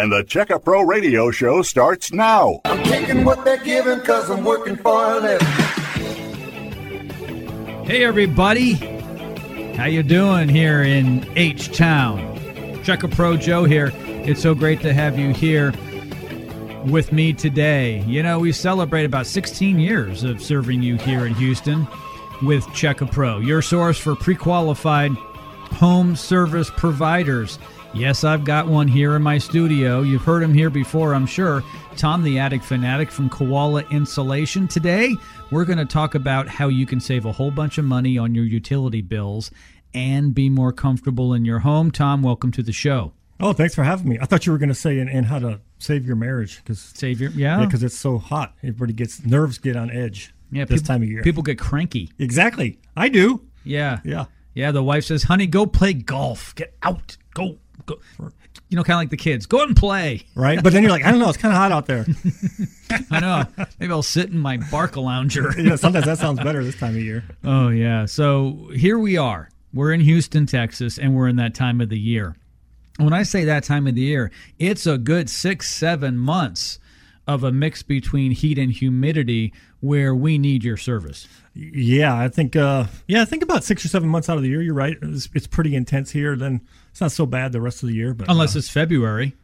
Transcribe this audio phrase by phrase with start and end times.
[0.00, 2.62] And the Check A Pro Radio Show starts now.
[2.64, 5.46] I'm taking what they're giving because I'm working for a living.
[7.84, 8.72] Hey everybody,
[9.74, 12.82] how you doing here in H Town?
[12.82, 13.92] Check A Pro Joe here.
[13.94, 15.70] It's so great to have you here
[16.86, 18.02] with me today.
[18.06, 21.86] You know, we celebrate about 16 years of serving you here in Houston
[22.40, 25.10] with Check A Pro, your source for pre-qualified
[25.72, 27.58] home service providers.
[27.92, 30.02] Yes, I've got one here in my studio.
[30.02, 31.64] You've heard him here before, I'm sure.
[31.96, 34.68] Tom, the attic fanatic from Koala Insulation.
[34.68, 35.16] Today,
[35.50, 38.32] we're going to talk about how you can save a whole bunch of money on
[38.32, 39.50] your utility bills
[39.92, 41.90] and be more comfortable in your home.
[41.90, 43.12] Tom, welcome to the show.
[43.40, 44.18] Oh, thanks for having me.
[44.20, 46.78] I thought you were going to say and, and how to save your marriage because
[46.78, 48.54] save your yeah because it's so hot.
[48.62, 50.32] Everybody gets nerves get on edge.
[50.52, 52.10] Yeah, this people, time of year, people get cranky.
[52.18, 53.42] Exactly, I do.
[53.64, 54.72] Yeah, yeah, yeah.
[54.72, 56.54] The wife says, "Honey, go play golf.
[56.54, 57.16] Get out.
[57.32, 57.98] Go, go."
[58.68, 59.46] You know, kind of like the kids.
[59.46, 60.26] Go out and play.
[60.34, 61.28] Right, but then you're like, I don't know.
[61.28, 62.06] It's kind of hot out there.
[63.10, 63.44] I know.
[63.78, 65.56] Maybe I'll sit in my Barcalounger.
[65.64, 67.24] yeah, sometimes that sounds better this time of year.
[67.44, 68.06] Oh yeah.
[68.06, 69.50] So here we are.
[69.72, 72.36] We're in Houston, Texas, and we're in that time of the year.
[72.98, 76.78] When I say that time of the year, it's a good six, seven months
[77.26, 81.28] of a mix between heat and humidity where we need your service.
[81.54, 82.56] Yeah, I think.
[82.56, 84.62] Uh, yeah, I think about six or seven months out of the year.
[84.62, 84.96] You're right.
[85.00, 86.36] It's, it's pretty intense here.
[86.36, 88.14] Then it's not so bad the rest of the year.
[88.14, 89.36] But unless uh, it's February.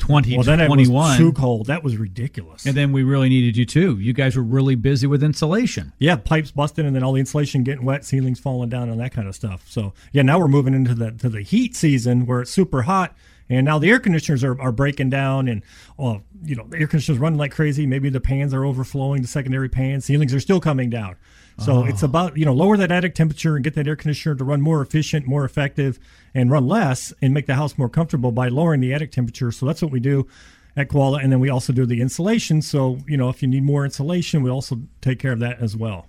[0.00, 0.38] 2021.
[0.38, 1.66] Well, then it was too cold.
[1.66, 2.64] That was ridiculous.
[2.64, 3.98] And then we really needed you too.
[3.98, 5.92] You guys were really busy with insulation.
[5.98, 9.12] Yeah, pipes busting, and then all the insulation getting wet, ceilings falling down, and that
[9.12, 9.64] kind of stuff.
[9.68, 13.14] So yeah, now we're moving into the to the heat season where it's super hot,
[13.50, 15.62] and now the air conditioners are, are breaking down, and
[15.98, 17.84] well, you know the air conditioners running like crazy.
[17.84, 21.16] Maybe the pans are overflowing, the secondary pans, ceilings are still coming down.
[21.58, 21.84] So oh.
[21.84, 24.62] it's about you know lower that attic temperature and get that air conditioner to run
[24.62, 25.98] more efficient, more effective,
[26.32, 29.50] and run less, and make the house more comfortable by lowering the attic temperature.
[29.50, 30.28] So that's what we do
[30.76, 32.62] at Koala, and then we also do the insulation.
[32.62, 35.76] So you know if you need more insulation, we also take care of that as
[35.76, 36.06] well.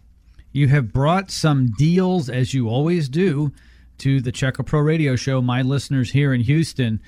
[0.53, 3.51] You have brought some deals, as you always do,
[3.97, 5.41] to the Check A Pro Radio Show.
[5.41, 7.01] My listeners here in Houston.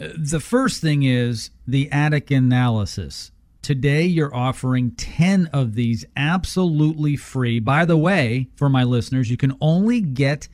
[0.00, 3.32] The first thing is the attic analysis.
[3.60, 7.60] Today, you're offering 10 of these absolutely free.
[7.60, 10.48] By the way, for my listeners, you can only get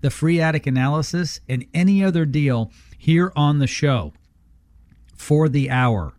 [0.00, 4.12] the free attic analysis and any other deal here on the show
[5.16, 6.14] for the hour.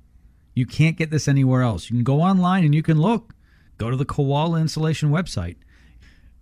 [0.53, 1.89] You can't get this anywhere else.
[1.89, 3.35] You can go online and you can look.
[3.77, 5.55] Go to the Koala Insulation website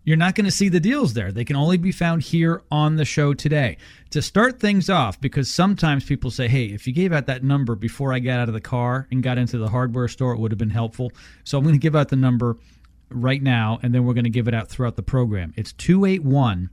[0.04, 1.32] you're not going to see the deals there.
[1.32, 3.78] They can only be found here on the show today.
[4.12, 7.76] To start things off, because sometimes people say, hey, if you gave out that number
[7.76, 10.52] before I got out of the car and got into the hardware store, it would
[10.52, 11.12] have been helpful.
[11.44, 12.58] So I'm going to give out the number
[13.10, 15.54] right now, and then we're going to give it out throughout the program.
[15.56, 16.70] It's 281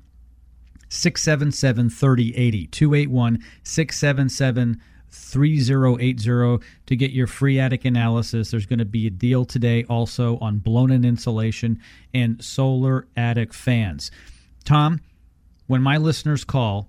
[0.89, 2.67] 677 3080.
[2.67, 4.81] 281 677
[5.11, 8.51] 3080 to get your free attic analysis.
[8.51, 11.81] There's going to be a deal today also on blown in insulation
[12.15, 14.11] and solar attic fans.
[14.65, 15.01] Tom,
[15.67, 16.89] when my listeners call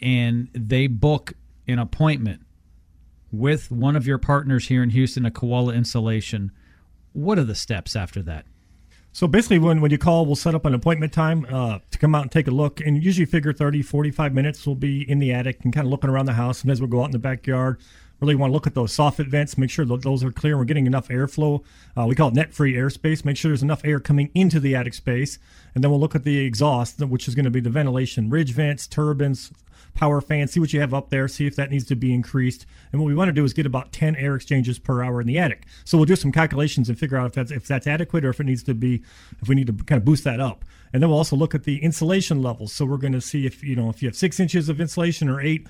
[0.00, 1.34] and they book
[1.66, 2.42] an appointment
[3.32, 6.52] with one of your partners here in Houston, a Koala Insulation,
[7.12, 8.46] what are the steps after that?
[9.16, 12.14] So basically, when, when you call, we'll set up an appointment time uh, to come
[12.14, 12.82] out and take a look.
[12.82, 16.10] And usually, figure 30, 45 minutes, we'll be in the attic and kind of looking
[16.10, 16.58] around the house.
[16.58, 17.80] Sometimes we'll go out in the backyard.
[18.20, 20.56] Really want to look at those soffit vents, make sure those are clear.
[20.56, 21.62] We're getting enough airflow.
[21.96, 23.24] Uh, we call it net free airspace.
[23.24, 25.38] Make sure there's enough air coming into the attic space.
[25.74, 28.52] And then we'll look at the exhaust, which is going to be the ventilation, ridge
[28.52, 29.52] vents, turbines,
[29.96, 32.66] power fan, see what you have up there, see if that needs to be increased.
[32.92, 35.26] And what we want to do is get about 10 air exchanges per hour in
[35.26, 35.66] the attic.
[35.84, 38.38] So we'll do some calculations and figure out if that's if that's adequate or if
[38.38, 39.02] it needs to be
[39.42, 40.64] if we need to kind of boost that up.
[40.92, 42.72] And then we'll also look at the insulation levels.
[42.72, 45.28] So we're going to see if you know if you have six inches of insulation
[45.28, 45.66] or eight,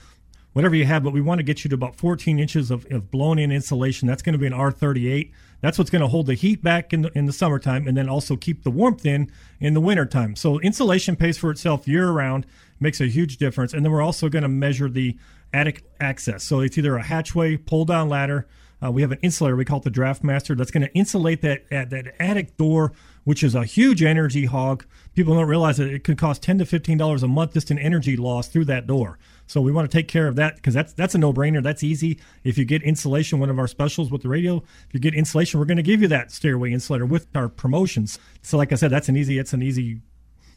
[0.56, 3.10] whatever you have, but we want to get you to about 14 inches of, of
[3.10, 4.08] blown in insulation.
[4.08, 5.30] That's going to be an R38.
[5.60, 8.08] That's what's going to hold the heat back in the, in the summertime and then
[8.08, 9.30] also keep the warmth in
[9.60, 10.34] in the wintertime.
[10.34, 12.46] So insulation pays for itself year round
[12.80, 13.74] makes a huge difference.
[13.74, 15.18] And then we're also going to measure the
[15.52, 16.42] attic access.
[16.42, 18.46] So it's either a hatchway, pull down ladder.
[18.82, 19.56] Uh, we have an insulator.
[19.56, 20.54] We call it the Draft Master.
[20.54, 22.92] That's going to insulate that uh, that attic door,
[23.24, 24.86] which is a huge energy hog.
[25.14, 27.78] People don't realize that it could cost ten to fifteen dollars a month just in
[27.78, 29.18] energy loss through that door.
[29.46, 31.62] So we want to take care of that because that's that's a no brainer.
[31.62, 32.18] That's easy.
[32.44, 35.60] If you get insulation, one of our specials with the radio, if you get insulation,
[35.60, 38.18] we're going to give you that stairway insulator with our promotions.
[38.42, 39.38] So like I said, that's an easy.
[39.38, 40.00] It's an easy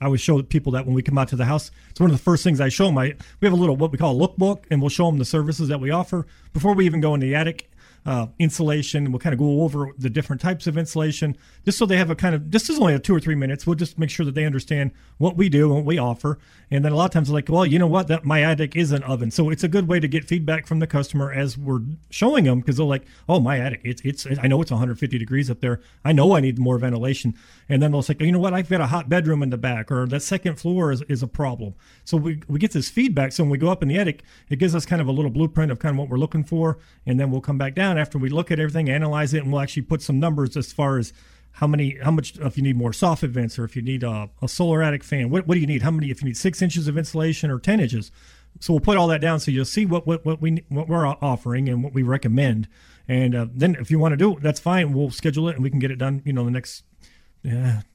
[0.01, 2.15] I always show people that when we come out to the house, it's one of
[2.15, 2.97] the first things I show them.
[2.97, 5.25] I, we have a little what we call a lookbook, and we'll show them the
[5.25, 7.69] services that we offer before we even go in the attic.
[8.05, 9.11] Uh, insulation.
[9.11, 11.35] We'll kind of go over the different types of insulation,
[11.65, 12.51] just so they have a kind of.
[12.51, 13.67] This is only a two or three minutes.
[13.67, 16.39] We'll just make sure that they understand what we do and what we offer.
[16.71, 18.75] And then a lot of times they're like, well, you know what, that my attic
[18.75, 21.57] is an oven, so it's a good way to get feedback from the customer as
[21.57, 24.27] we're showing them because they're like, oh, my attic, it's it's.
[24.41, 25.81] I know it's 150 degrees up there.
[26.03, 27.35] I know I need more ventilation.
[27.67, 29.91] And then they'll say, you know what, I've got a hot bedroom in the back,
[29.91, 31.75] or that second floor is, is a problem.
[32.03, 33.31] So we we get this feedback.
[33.31, 35.31] So when we go up in the attic, it gives us kind of a little
[35.31, 38.17] blueprint of kind of what we're looking for, and then we'll come back down after
[38.17, 41.13] we look at everything, analyze it, and we'll actually put some numbers as far as
[41.53, 44.29] how many, how much, if you need more soffit vents or if you need a,
[44.41, 45.81] a solar attic fan, what, what do you need?
[45.81, 48.11] How many, if you need six inches of insulation or 10 inches.
[48.59, 51.07] So we'll put all that down so you'll see what, what, what we, what we're
[51.07, 52.67] offering and what we recommend.
[53.07, 54.93] And uh, then if you want to do it, that's fine.
[54.93, 56.83] We'll schedule it and we can get it done, you know, the next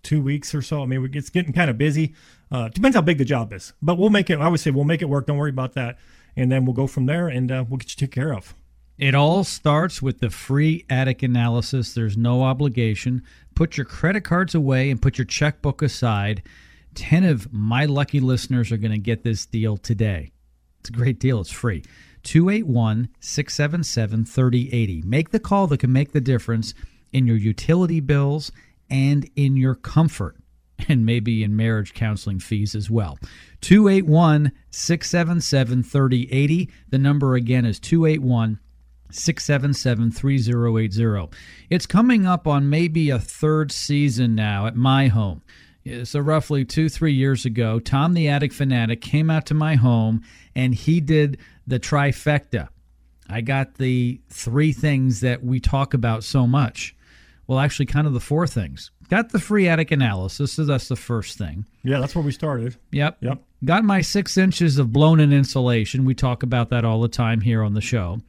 [0.02, 0.82] two weeks or so.
[0.82, 2.14] I mean, it's getting kind of busy.
[2.50, 4.38] Uh, depends how big the job is, but we'll make it.
[4.38, 5.26] I would say we'll make it work.
[5.26, 5.98] Don't worry about that,
[6.36, 8.54] and then we'll go from there, and uh, we'll get you taken care of.
[8.98, 11.94] It all starts with the free attic analysis.
[11.94, 13.22] There's no obligation.
[13.56, 16.42] Put your credit cards away and put your checkbook aside.
[16.94, 20.30] 10 of my lucky listeners are going to get this deal today.
[20.78, 21.40] It's a great deal.
[21.40, 21.82] It's free.
[22.22, 25.02] 281 677 3080.
[25.02, 26.72] Make the call that can make the difference
[27.12, 28.52] in your utility bills
[28.88, 30.36] and in your comfort,
[30.88, 33.18] and maybe in marriage counseling fees as well.
[33.60, 36.70] 281 677 3080.
[36.90, 38.60] The number again is 281
[39.14, 41.36] 677 3080.
[41.70, 45.42] It's coming up on maybe a third season now at my home.
[46.04, 50.22] So, roughly two, three years ago, Tom the Attic Fanatic came out to my home
[50.54, 52.68] and he did the trifecta.
[53.28, 56.96] I got the three things that we talk about so much.
[57.46, 58.90] Well, actually, kind of the four things.
[59.10, 61.66] Got the free attic analysis, so that's the first thing.
[61.82, 62.76] Yeah, that's where we started.
[62.92, 63.18] Yep.
[63.20, 63.42] Yep.
[63.64, 66.06] Got my six inches of blown in insulation.
[66.06, 68.20] We talk about that all the time here on the show.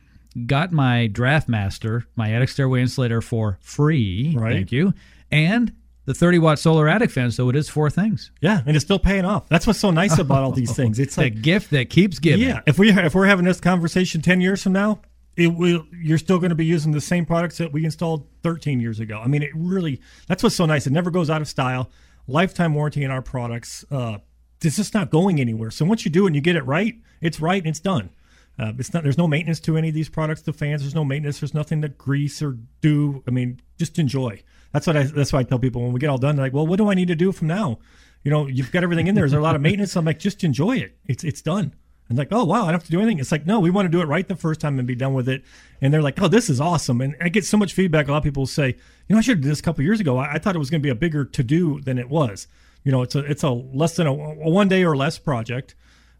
[0.45, 4.35] Got my DraftMaster, my attic stairway insulator for free.
[4.37, 4.53] Right.
[4.53, 4.93] Thank you.
[5.31, 5.73] And
[6.05, 8.31] the 30 watt solar attic fan, so it is four things.
[8.41, 9.49] Yeah, and it's still paying off.
[9.49, 10.99] That's what's so nice about all these things.
[10.99, 12.45] It's like gift that keeps giving.
[12.47, 15.01] yeah, if we if we're having this conversation 10 years from now,
[15.35, 18.79] it will you're still going to be using the same products that we installed 13
[18.79, 19.19] years ago.
[19.23, 20.85] I mean, it really that's what's so nice.
[20.85, 21.89] It never goes out of style.
[22.27, 23.85] Lifetime warranty in our products.
[23.91, 24.17] Uh,
[24.61, 25.69] it's just not going anywhere.
[25.71, 28.09] So once you do it and you get it right, it's right and it's done.
[28.57, 29.03] Uh, it's not.
[29.03, 30.41] There's no maintenance to any of these products.
[30.41, 30.81] The fans.
[30.81, 31.39] There's no maintenance.
[31.39, 33.23] There's nothing to grease or do.
[33.27, 34.41] I mean, just enjoy.
[34.71, 35.03] That's what I.
[35.03, 36.35] That's why I tell people when we get all done.
[36.35, 37.79] They're like, well, what do I need to do from now?
[38.23, 39.25] You know, you've got everything in there.
[39.25, 39.95] Is there a lot of maintenance?
[39.95, 40.97] I'm like, just enjoy it.
[41.05, 41.73] It's it's done.
[42.07, 43.19] And like, oh wow, I don't have to do anything.
[43.19, 45.13] It's like, no, we want to do it right the first time and be done
[45.13, 45.43] with it.
[45.81, 47.01] And they're like, oh, this is awesome.
[47.01, 48.07] And I get so much feedback.
[48.07, 48.75] A lot of people say, you
[49.15, 50.17] know, I should have did this a couple years ago.
[50.17, 52.47] I, I thought it was going to be a bigger to do than it was.
[52.83, 55.73] You know, it's a it's a less than a, a one day or less project.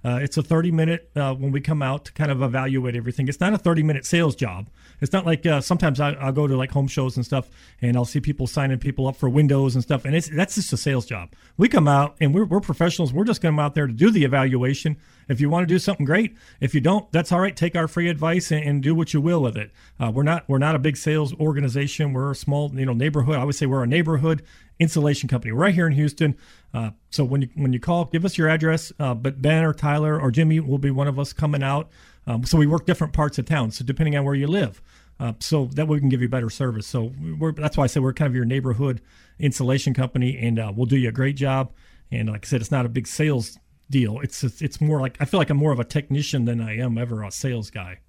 [0.06, 3.28] Uh, it's a 30 minute uh, when we come out to kind of evaluate everything.
[3.28, 4.70] It's not a 30 minute sales job.
[5.02, 7.50] It's not like uh, sometimes I, I'll go to like home shows and stuff,
[7.82, 10.72] and I'll see people signing people up for windows and stuff, and it's that's just
[10.74, 11.34] a sales job.
[11.58, 13.14] We come out and we're, we're professionals.
[13.14, 14.98] We're just going out there to do the evaluation.
[15.28, 17.56] If you want to do something great, if you don't, that's all right.
[17.56, 19.72] Take our free advice and, and do what you will with it.
[20.00, 22.14] Uh, we're not we're not a big sales organization.
[22.14, 23.38] We're a small you know neighborhood.
[23.38, 24.44] I would say we're a neighborhood
[24.80, 26.36] insulation company right here in Houston.
[26.76, 28.92] Uh, so when you when you call, give us your address.
[29.00, 31.90] Uh, but Ben or Tyler or Jimmy will be one of us coming out.
[32.28, 33.72] Um, so we work different parts of town.
[33.72, 34.82] So depending on where you live,
[35.18, 36.86] uh, so that way we can give you better service.
[36.86, 37.14] So
[37.56, 39.02] that's why I say we're kind of your neighborhood
[39.40, 41.72] insulation company, and uh, we'll do you a great job.
[42.12, 43.58] And like I said, it's not a big sales
[43.90, 44.20] deal.
[44.20, 46.98] It's it's more like I feel like I'm more of a technician than I am
[46.98, 48.00] ever a sales guy.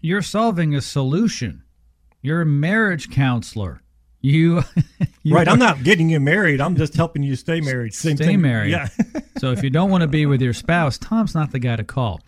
[0.00, 1.62] You're solving a solution.
[2.22, 3.83] You're a marriage counselor.
[4.24, 4.62] You,
[5.22, 5.46] you right.
[5.46, 6.58] I'm not getting you married.
[6.58, 7.92] I'm just helping you stay married.
[7.92, 8.40] Same Stay thing.
[8.40, 8.70] married.
[8.70, 8.88] Yeah.
[9.38, 11.84] so if you don't want to be with your spouse, Tom's not the guy to
[11.84, 12.22] call.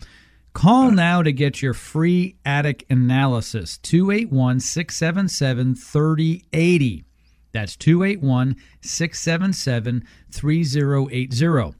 [0.53, 0.91] Call uh.
[0.91, 7.03] now to get your free attic analysis 281 677 3080.
[7.51, 11.75] That's 281 677 3080.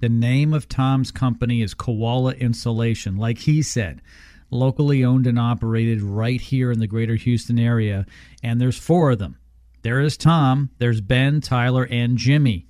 [0.00, 3.16] The name of Tom's company is Koala Insulation.
[3.16, 4.02] Like he said,
[4.50, 8.06] locally owned and operated right here in the greater Houston area.
[8.42, 9.38] And there's four of them.
[9.82, 12.66] There is Tom, there's Ben, Tyler, and Jimmy.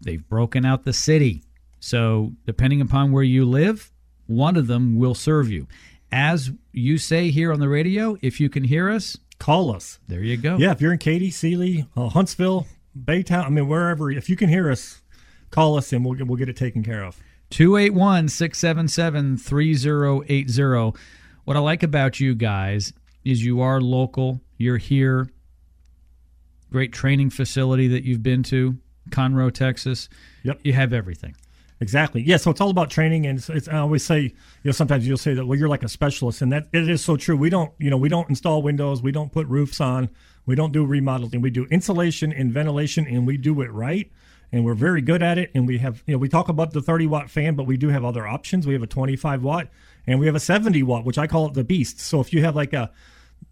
[0.00, 1.42] They've broken out the city.
[1.80, 3.90] So, depending upon where you live,
[4.26, 5.66] one of them will serve you.
[6.12, 9.98] As you say here on the radio, if you can hear us, Call us.
[10.06, 10.56] there you go.
[10.56, 12.66] Yeah, if you're in Katy, Sealy, uh, Huntsville,
[12.98, 15.02] Baytown, I mean wherever, if you can hear us,
[15.50, 17.20] call us and we'll we'll get it taken care of.
[17.54, 20.98] 281 677 3080.
[21.44, 22.92] What I like about you guys
[23.24, 24.40] is you are local.
[24.58, 25.30] You're here.
[26.72, 28.76] Great training facility that you've been to,
[29.10, 30.08] Conroe, Texas.
[30.42, 30.62] Yep.
[30.64, 31.36] You have everything.
[31.78, 32.22] Exactly.
[32.22, 32.38] Yeah.
[32.38, 34.32] So it's all about training, and it's, it's, I always say, you
[34.64, 37.16] know, sometimes you'll say that, well, you're like a specialist, and that it is so
[37.16, 37.36] true.
[37.36, 40.08] We don't, you know, we don't install windows, we don't put roofs on,
[40.44, 44.10] we don't do remodeling, we do insulation and ventilation, and we do it right,
[44.54, 45.50] and we're very good at it.
[45.52, 47.88] And we have, you know, we talk about the 30 watt fan, but we do
[47.88, 48.68] have other options.
[48.68, 49.68] We have a 25 watt,
[50.06, 51.98] and we have a 70 watt, which I call it the beast.
[51.98, 52.92] So if you have like a,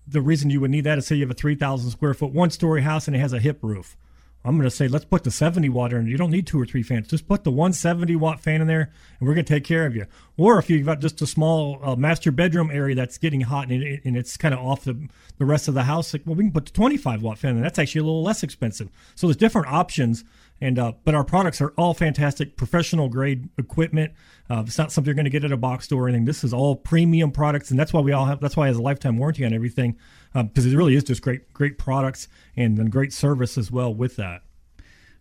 [0.06, 2.50] the reason you would need that is say you have a 3,000 square foot one
[2.50, 3.96] story house and it has a hip roof
[4.44, 6.06] I'm going to say let's put the 70 watt in.
[6.06, 7.08] You don't need two or three fans.
[7.08, 9.94] Just put the 170 watt fan in there, and we're going to take care of
[9.94, 10.06] you.
[10.36, 13.82] Or if you've got just a small uh, master bedroom area that's getting hot and,
[13.82, 16.44] it, and it's kind of off the, the rest of the house, like, well, we
[16.44, 17.62] can put the 25 watt fan in.
[17.62, 18.88] That's actually a little less expensive.
[19.14, 20.24] So there's different options.
[20.62, 24.12] And uh, but our products are all fantastic, professional grade equipment.
[24.48, 26.24] Uh, it's not something you're going to get at a box store or anything.
[26.24, 28.38] This is all premium products, and that's why we all have.
[28.38, 29.98] That's why it has a lifetime warranty on everything,
[30.32, 33.92] because um, it really is just great, great products and, and great service as well
[33.92, 34.42] with that.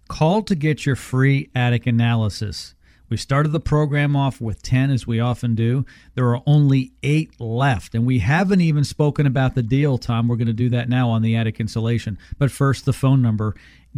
[0.08, 2.76] Call to get your free attic analysis.
[3.10, 5.86] We started the program off with 10, as we often do.
[6.14, 10.28] There are only eight left, and we haven't even spoken about the deal, Tom.
[10.28, 12.18] We're going to do that now on the attic insulation.
[12.38, 13.56] But first, the phone number.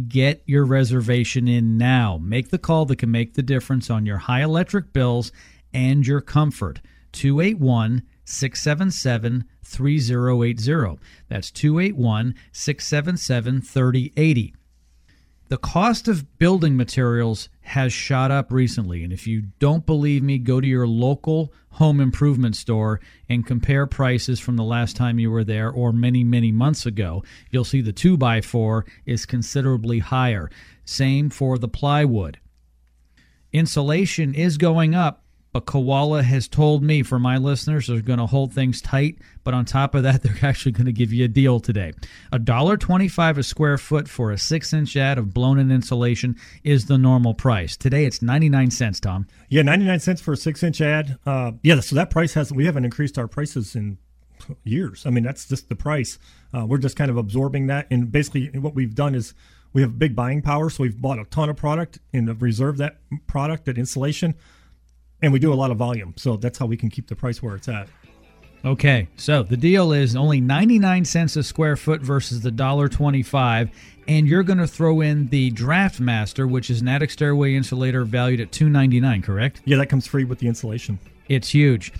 [0.08, 2.18] Get your reservation in now.
[2.20, 5.30] Make the call that can make the difference on your high electric bills
[5.72, 6.80] and your comfort.
[7.12, 10.98] 281 677 3080.
[11.28, 14.54] That's 281 677 3080
[15.48, 19.04] the cost of building materials has shot up recently.
[19.04, 23.86] And if you don't believe me, go to your local home improvement store and compare
[23.86, 27.24] prices from the last time you were there or many, many months ago.
[27.50, 30.50] You'll see the 2x4 is considerably higher.
[30.84, 32.38] Same for the plywood.
[33.52, 35.23] Insulation is going up
[35.54, 39.18] but Koala has told me, for my listeners, they're going to hold things tight.
[39.44, 41.92] But on top of that, they're actually going to give you a deal today.
[42.32, 46.34] A dollar twenty-five a square foot for a six-inch ad of blown-in insulation
[46.64, 47.76] is the normal price.
[47.76, 48.98] Today, it's ninety-nine cents.
[48.98, 49.28] Tom.
[49.48, 51.18] Yeah, ninety-nine cents for a six-inch ad.
[51.24, 53.98] Uh, yeah, so that price has we haven't increased our prices in
[54.64, 55.06] years.
[55.06, 56.18] I mean, that's just the price.
[56.52, 59.34] Uh, we're just kind of absorbing that, and basically, what we've done is
[59.72, 62.78] we have big buying power, so we've bought a ton of product and have reserved
[62.78, 64.34] that product, that insulation
[65.24, 67.42] and we do a lot of volume, so that's how we can keep the price
[67.42, 67.88] where it's at.
[68.62, 73.70] Okay, so the deal is only 99 cents a square foot versus the dollar 25,
[74.06, 78.04] and you're going to throw in the Draft Master, which is an attic stairway insulator
[78.04, 79.62] valued at 299, correct?
[79.64, 80.98] Yeah, that comes free with the insulation.
[81.28, 81.92] It's huge.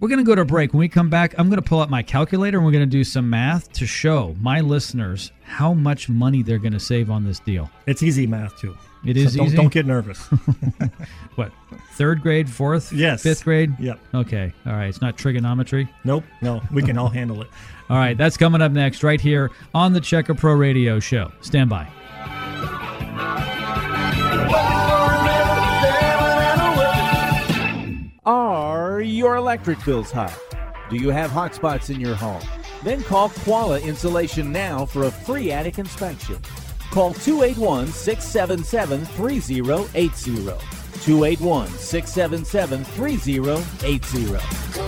[0.00, 0.72] We're going to go to a break.
[0.72, 2.90] When we come back, I'm going to pull out my calculator and we're going to
[2.90, 7.24] do some math to show my listeners how much money they're going to save on
[7.24, 7.70] this deal.
[7.86, 8.74] It's easy math, too.
[9.04, 9.56] It is so don't, easy.
[9.56, 10.18] Don't get nervous.
[11.34, 11.52] what?
[11.92, 13.74] Third grade, fourth, yes, fifth grade.
[13.78, 14.00] Yep.
[14.14, 14.52] Okay.
[14.64, 14.88] All right.
[14.88, 15.88] It's not trigonometry.
[16.04, 16.24] Nope.
[16.40, 17.48] No, we can all handle it.
[17.90, 18.16] All right.
[18.16, 21.30] That's coming up next, right here on the Check A Pro Radio Show.
[21.42, 21.88] Stand by.
[29.02, 30.34] Your electric bills high?
[30.90, 32.42] Do you have hot spots in your home?
[32.82, 36.36] Then call Koala Insulation now for a free attic inspection.
[36.90, 40.34] Call 281 677 3080.
[41.04, 44.80] 281 677 3080.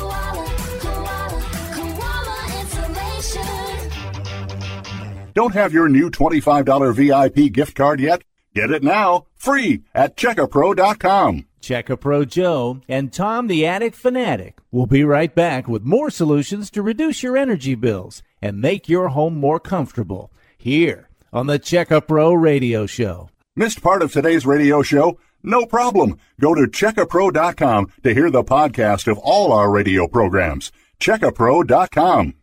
[5.34, 8.22] Don't have your new $25 VIP gift card yet?
[8.54, 11.46] Get it now, free at checkapro.com.
[11.62, 16.10] Check A Pro Joe and Tom the Attic Fanatic will be right back with more
[16.10, 20.32] solutions to reduce your energy bills and make your home more comfortable.
[20.58, 23.30] Here on the Check A Pro Radio Show.
[23.54, 25.18] Missed part of today's radio show?
[25.42, 26.18] No problem.
[26.40, 30.72] Go to checkapro.com to hear the podcast of all our radio programs.
[31.00, 32.34] Checkapro.com.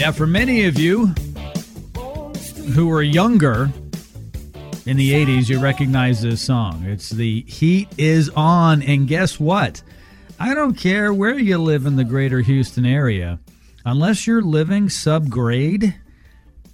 [0.00, 1.08] Yeah, for many of you
[2.72, 3.70] who are younger,
[4.86, 6.84] in the 80s, you recognize this song.
[6.86, 8.80] It's the Heat is On.
[8.80, 9.82] And guess what?
[10.38, 13.40] I don't care where you live in the greater Houston area,
[13.84, 15.94] unless you're living subgrade,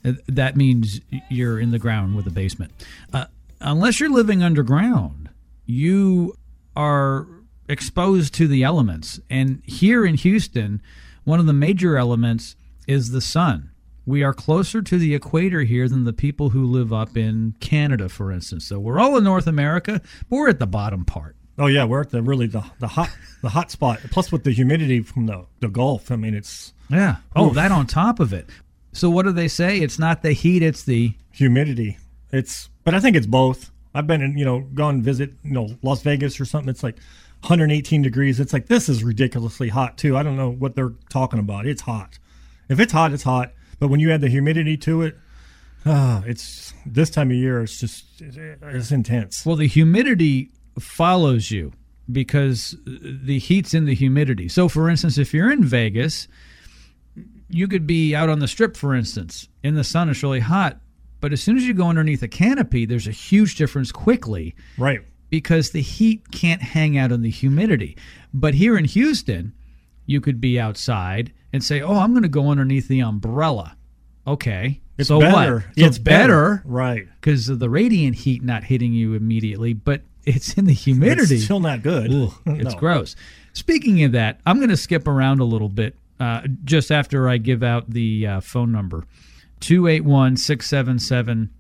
[0.05, 2.71] uh, that means you're in the ground with a basement.
[3.13, 3.25] Uh,
[3.61, 5.31] unless you're living underground,
[5.65, 6.37] you
[6.77, 7.27] are
[7.69, 9.19] exposed to the elements.
[9.29, 10.81] And here in Houston,
[11.25, 12.55] one of the major elements
[12.87, 13.71] is the sun
[14.07, 18.09] we are closer to the equator here than the people who live up in Canada,
[18.09, 18.65] for instance.
[18.65, 20.01] So we're all in North America,
[20.31, 21.37] but we're at the bottom part.
[21.59, 23.11] Oh yeah, we're at the really the, the hot
[23.43, 24.01] the hot spot.
[24.11, 27.17] Plus with the humidity from the, the Gulf, I mean it's yeah.
[27.35, 27.55] Oh, oof.
[27.55, 28.49] that on top of it.
[28.93, 29.81] So what do they say?
[29.81, 31.99] It's not the heat; it's the humidity.
[32.31, 33.73] It's but I think it's both.
[33.95, 36.69] I've been in you know gone visit you know Las Vegas or something.
[36.69, 36.97] It's like
[37.41, 38.39] 118 degrees.
[38.39, 40.17] It's like this is ridiculously hot too.
[40.17, 41.67] I don't know what they're talking about.
[41.67, 42.19] It's hot.
[42.69, 43.53] If it's hot, it's hot.
[43.79, 45.17] But when you add the humidity to it,
[45.85, 47.63] ah, it's this time of year.
[47.63, 49.45] It's just it's intense.
[49.45, 51.73] Well, the humidity follows you
[52.11, 54.49] because the heat's in the humidity.
[54.49, 56.29] So, for instance, if you're in Vegas,
[57.49, 60.09] you could be out on the strip, for instance, in the sun.
[60.09, 60.81] It's really hot,
[61.21, 64.55] but as soon as you go underneath a canopy, there's a huge difference quickly.
[64.79, 65.01] Right.
[65.29, 67.97] Because the heat can't hang out in the humidity.
[68.33, 69.53] But here in Houston,
[70.07, 73.77] you could be outside and say, "Oh, I'm going to go underneath the umbrella."
[74.27, 74.81] Okay.
[74.99, 75.55] It's so better.
[75.57, 75.65] what?
[75.77, 77.07] It's it's better, Right.
[77.21, 81.35] because of the radiant heat not hitting you immediately, but it's in the humidity.
[81.37, 82.11] It's still not good.
[82.13, 82.81] Ugh, it's No.
[82.81, 83.15] gross.
[83.53, 87.37] Speaking of that, I'm going to skip around a little bit uh, just after I
[87.37, 89.05] give out the uh, phone number
[89.61, 91.51] 281 677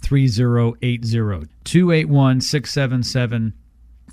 [0.00, 1.48] 3080.
[1.64, 3.52] 281 677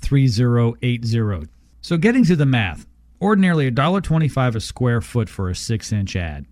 [0.00, 1.48] 3080.
[1.80, 2.86] So, getting to the math,
[3.20, 6.46] ordinarily $1.25 a square foot for a six inch ad,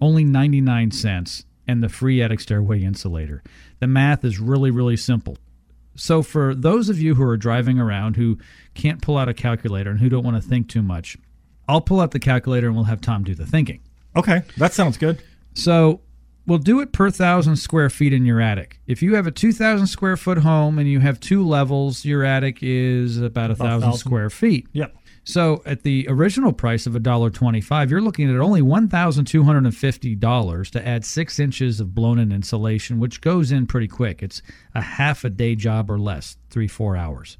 [0.00, 3.42] only 99 cents, and the free attic stairway insulator.
[3.80, 5.36] The math is really, really simple.
[5.94, 8.38] So, for those of you who are driving around who
[8.74, 11.18] can't pull out a calculator and who don't want to think too much,
[11.68, 13.80] I'll pull out the calculator and we'll have Tom do the thinking.
[14.16, 15.22] Okay, that sounds good.
[15.54, 16.00] So,
[16.46, 18.80] we'll do it per thousand square feet in your attic.
[18.86, 22.58] If you have a 2,000 square foot home and you have two levels, your attic
[22.62, 23.98] is about a thousand 1,000.
[23.98, 24.66] square feet.
[24.72, 24.96] Yep.
[25.24, 31.38] So at the original price of $1.25, you're looking at only $1,250 to add six
[31.38, 34.22] inches of blown in insulation, which goes in pretty quick.
[34.22, 34.42] It's
[34.74, 37.38] a half a day job or less, three, four hours.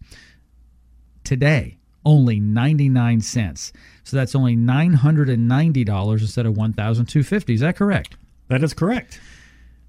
[1.25, 3.73] Today, only 99 cents.
[4.05, 7.55] So that's only $990 instead of $1,250.
[7.55, 8.17] Is that correct?
[8.49, 9.21] That is correct.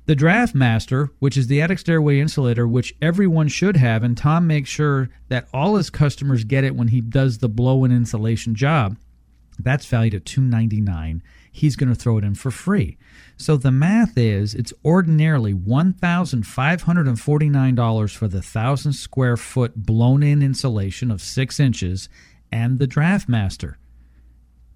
[0.06, 4.48] The draft master, which is the attic stairway insulator, which everyone should have, and Tom
[4.48, 8.54] makes sure that all his customers get it when he does the blow in insulation
[8.54, 8.98] job.
[9.58, 11.24] That's valued at 299
[11.56, 12.98] He's going to throw it in for free.
[13.38, 21.12] So the math is it's ordinarily $1,549 for the 1,000 square foot blown in insulation
[21.12, 22.10] of 6 inches
[22.52, 23.78] and the draft master.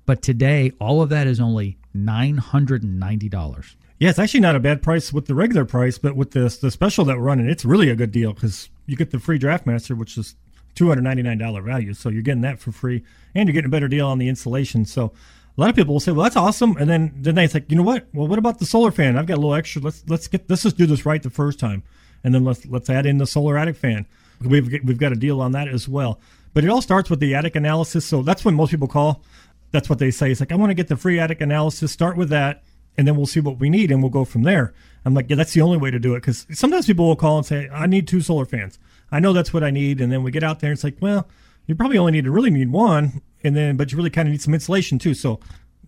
[0.05, 3.75] But today, all of that is only $990.
[3.99, 6.69] Yeah, it's actually not a bad price with the regular price, but with this the
[6.69, 9.65] special that we're running, it's really a good deal because you get the free Draft
[9.65, 10.35] Master, which is
[10.75, 11.93] two hundred ninety nine dollar value.
[11.93, 14.85] So you're getting that for free, and you're getting a better deal on the insulation.
[14.85, 15.05] So
[15.57, 17.77] a lot of people will say, "Well, that's awesome," and then then they think, "You
[17.77, 18.07] know what?
[18.13, 19.17] Well, what about the solar fan?
[19.17, 19.81] I've got a little extra.
[19.81, 21.81] Let's let's get let's just do this right the first time,
[22.23, 24.05] and then let's let's add in the solar attic fan.
[24.39, 26.19] We've we've got a deal on that as well.
[26.53, 28.05] But it all starts with the attic analysis.
[28.05, 29.23] So that's when most people call.
[29.71, 30.31] That's what they say.
[30.31, 31.91] It's like I want to get the free attic analysis.
[31.91, 32.63] Start with that
[32.97, 34.73] and then we'll see what we need and we'll go from there.
[35.05, 37.37] I'm like, yeah, that's the only way to do it because sometimes people will call
[37.37, 38.79] and say, I need two solar fans.
[39.11, 40.97] I know that's what I need, and then we get out there and it's like,
[40.99, 41.27] well,
[41.65, 44.31] you probably only need to really need one, and then but you really kind of
[44.31, 45.13] need some insulation too.
[45.13, 45.39] So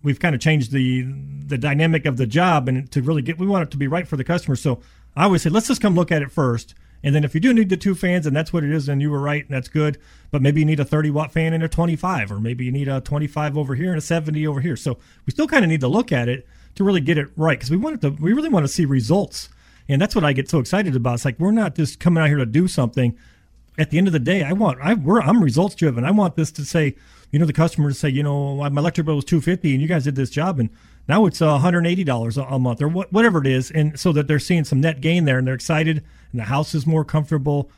[0.02, 3.46] we've kind of changed the the dynamic of the job and to really get we
[3.46, 4.56] want it to be right for the customer.
[4.56, 4.80] So
[5.16, 6.74] I always say, let's just come look at it first.
[7.02, 9.00] And then if you do need the two fans and that's what it is, then
[9.00, 9.98] you were right and that's good.
[10.30, 12.88] But maybe you need a 30 watt fan and a 25, or maybe you need
[12.88, 14.76] a 25 over here and a 70 over here.
[14.76, 17.58] So we still kind of need to look at it to really get it right
[17.58, 19.48] because we want it to, we really want to see results.
[19.88, 21.14] And that's what I get so excited about.
[21.14, 23.16] It's like we're not just coming out here to do something.
[23.78, 26.04] At the end of the day, I want I I'm results driven.
[26.04, 26.96] I want this to say,
[27.30, 30.04] you know, the customers say, you know, my electric bill was 250 and you guys
[30.04, 30.70] did this job and
[31.08, 34.38] now it's uh, $180 a month or what, whatever it is and so that they're
[34.38, 37.70] seeing some net gain there and they're excited and the house is more comfortable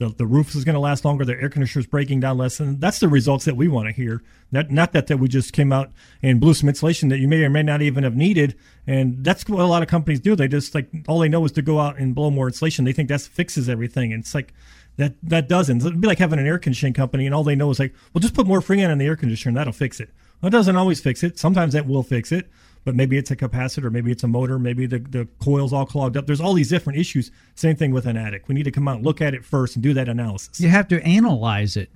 [0.00, 1.26] the, the roof is going to last longer.
[1.26, 3.92] The air conditioner is breaking down less, and that's the results that we want to
[3.92, 4.22] hear.
[4.50, 7.44] Not not that that we just came out and blew some insulation that you may
[7.44, 10.34] or may not even have needed, and that's what a lot of companies do.
[10.34, 12.86] They just like all they know is to go out and blow more insulation.
[12.86, 14.54] They think that fixes everything, and it's like
[14.96, 15.84] that that doesn't.
[15.84, 18.20] It'd be like having an air conditioning company, and all they know is like, well,
[18.20, 20.08] just put more freon in the air conditioner, and that'll fix it.
[20.40, 21.38] Well, it doesn't always fix it.
[21.38, 22.50] Sometimes that will fix it
[22.90, 26.16] but maybe it's a capacitor, maybe it's a motor, maybe the, the coil's all clogged
[26.16, 26.26] up.
[26.26, 27.30] There's all these different issues.
[27.54, 28.48] Same thing with an attic.
[28.48, 30.60] We need to come out and look at it first and do that analysis.
[30.60, 31.90] You have to analyze it.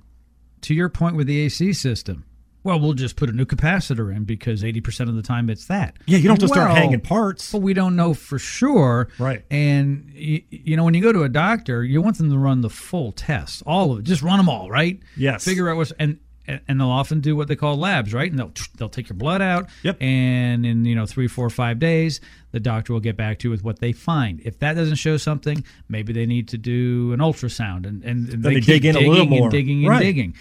[0.61, 2.23] To your point with the AC system,
[2.63, 5.97] well, we'll just put a new capacitor in because 80% of the time it's that.
[6.05, 7.51] Yeah, you don't have to start hanging parts.
[7.51, 9.09] But we don't know for sure.
[9.19, 9.43] Right.
[9.51, 12.61] And, you, you know, when you go to a doctor, you want them to run
[12.61, 14.03] the full test, all of it.
[14.03, 14.97] Just run them all, right?
[15.17, 15.43] Yes.
[15.43, 15.91] Figure out what's.
[15.99, 18.29] And, and they'll often do what they call labs, right?
[18.29, 19.97] And they'll they'll take your blood out, Yep.
[20.01, 23.51] and in you know three, four, five days, the doctor will get back to you
[23.51, 24.41] with what they find.
[24.45, 28.43] If that doesn't show something, maybe they need to do an ultrasound, and and, and
[28.43, 29.43] they keep dig in a digging little more.
[29.43, 30.01] and digging and Right.
[30.03, 30.35] digging.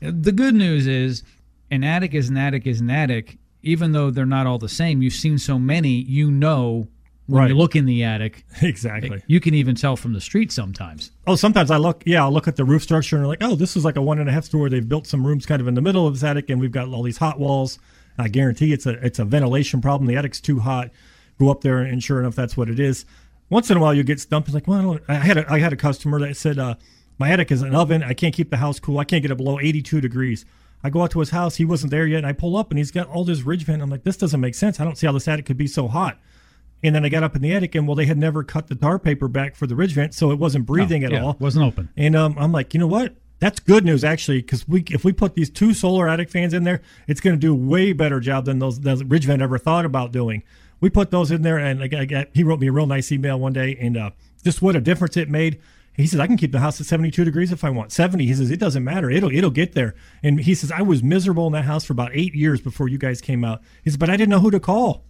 [0.00, 1.22] The good news is,
[1.70, 3.38] an attic is an attic is an attic.
[3.62, 6.88] Even though they're not all the same, you've seen so many, you know
[7.30, 7.48] when Right.
[7.50, 8.44] you look in the attic.
[8.62, 9.22] exactly.
[9.26, 11.10] You can even tell from the street sometimes.
[11.26, 13.54] Oh, sometimes I look, yeah, I'll look at the roof structure and I'm like, oh,
[13.56, 14.68] this is like a one and a half story.
[14.70, 16.88] They've built some rooms kind of in the middle of this attic, and we've got
[16.88, 17.78] all these hot walls.
[18.18, 20.06] I guarantee it's a it's a ventilation problem.
[20.06, 20.90] The attic's too hot.
[21.38, 23.06] Go up there, and sure enough, that's what it is.
[23.48, 24.48] Once in a while, you get stumped.
[24.48, 26.74] It's like, well, I, don't, I had a, I had a customer that said, uh,
[27.18, 28.02] my attic is an oven.
[28.02, 28.98] I can't keep the house cool.
[28.98, 30.44] I can't get it below 82 degrees.
[30.84, 31.56] I go out to his house.
[31.56, 33.82] He wasn't there yet, and I pull up, and he's got all this ridge vent.
[33.82, 34.80] I'm like, this doesn't make sense.
[34.80, 36.18] I don't see how this attic could be so hot.
[36.82, 38.74] And then I got up in the attic, and well, they had never cut the
[38.74, 41.36] tar paper back for the ridge vent, so it wasn't breathing at Yeah, all.
[41.38, 41.90] wasn't open.
[41.96, 43.14] And um, I'm like, you know what?
[43.38, 46.64] That's good news actually, because we if we put these two solar attic fans in
[46.64, 49.56] there, it's going to do a way better job than those those ridge vent ever
[49.58, 50.42] thought about doing.
[50.80, 53.12] We put those in there, and like, I got, he wrote me a real nice
[53.12, 54.10] email one day, and uh,
[54.42, 55.60] just what a difference it made.
[55.94, 58.24] He says I can keep the house at 72 degrees if I want 70.
[58.24, 59.10] He says it doesn't matter.
[59.10, 59.94] It'll it'll get there.
[60.22, 62.96] And he says I was miserable in that house for about eight years before you
[62.96, 63.60] guys came out.
[63.84, 65.04] He says, but I didn't know who to call.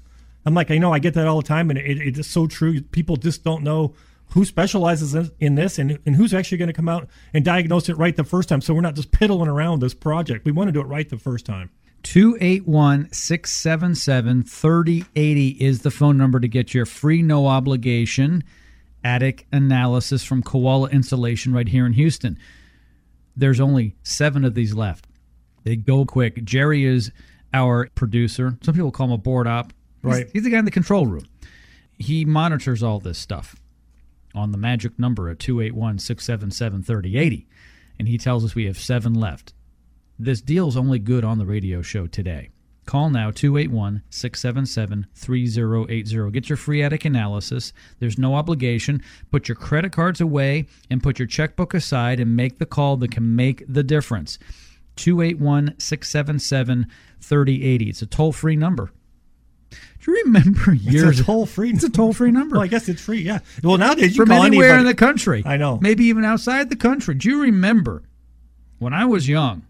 [0.46, 2.46] I'm like, I know I get that all the time, and it, it is so
[2.46, 2.80] true.
[2.80, 3.94] People just don't know
[4.30, 7.88] who specializes in, in this and, and who's actually going to come out and diagnose
[7.88, 8.60] it right the first time.
[8.60, 10.44] So we're not just piddling around this project.
[10.44, 11.70] We want to do it right the first time.
[12.02, 18.42] 281 677 3080 is the phone number to get your free, no obligation
[19.04, 22.38] attic analysis from Koala Insulation right here in Houston.
[23.36, 25.06] There's only seven of these left.
[25.64, 26.44] They go quick.
[26.44, 27.10] Jerry is
[27.52, 28.56] our producer.
[28.62, 29.72] Some people call him a board op.
[30.02, 30.30] He's- Right.
[30.32, 31.26] He's the guy in the control room.
[31.98, 33.56] He monitors all this stuff
[34.34, 37.46] on the magic number at 281 677 3080.
[37.98, 39.52] And he tells us we have seven left.
[40.18, 42.48] This deal's only good on the radio show today.
[42.86, 46.30] Call now 281 677 3080.
[46.30, 47.72] Get your free attic analysis.
[47.98, 49.02] There's no obligation.
[49.30, 53.10] Put your credit cards away and put your checkbook aside and make the call that
[53.12, 54.38] can make the difference.
[54.96, 56.86] 281 677
[57.20, 57.88] 3080.
[57.90, 58.90] It's a toll free number.
[60.00, 61.70] Do you remember years It's a toll free.
[61.70, 62.54] It's a toll free number.
[62.54, 63.20] Well, I guess it's free.
[63.20, 63.40] Yeah.
[63.62, 64.80] Well, nowadays you from can call anywhere anybody.
[64.80, 65.42] in the country.
[65.44, 65.78] I know.
[65.80, 67.14] Maybe even outside the country.
[67.14, 68.02] Do you remember
[68.78, 69.62] when I was young?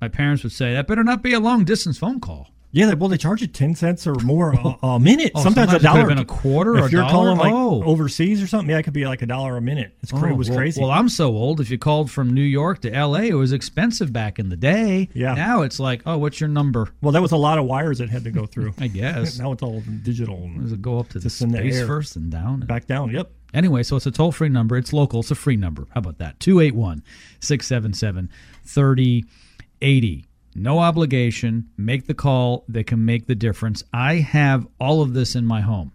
[0.00, 2.50] My parents would say that better not be a long distance phone call.
[2.70, 5.32] Yeah, they- well, they charge you ten cents or more a, a minute.
[5.34, 6.06] Oh, sometimes, sometimes a dollar.
[6.06, 7.10] been a quarter If a you're dollar?
[7.34, 7.82] calling like Oh.
[7.84, 9.96] overseas or something, yeah, it could be like a dollar a minute.
[10.02, 10.80] It's Oh, it was well- crazy.
[10.82, 11.60] Well, I'm so old.
[11.60, 15.08] If you called from New York to L.A., it was expensive back in the day.
[15.14, 15.32] Yeah.
[15.34, 16.88] Now it's like, oh, what's your number?
[17.00, 18.74] well, that was a lot of wires that had to go through.
[18.78, 19.38] I guess.
[19.38, 20.50] now it's all digital.
[20.60, 22.60] Does it go up to the in the space first and down?
[22.60, 23.10] Back down.
[23.12, 23.30] Yep.
[23.54, 24.76] Anyway, so it's a toll free number.
[24.76, 25.20] It's local.
[25.20, 25.86] It's a free number.
[25.94, 26.38] How about that?
[26.38, 27.02] 281
[27.40, 28.28] 677
[28.66, 30.24] 3080.
[30.54, 31.68] No obligation.
[31.76, 33.82] Make the call that can make the difference.
[33.92, 35.92] I have all of this in my home.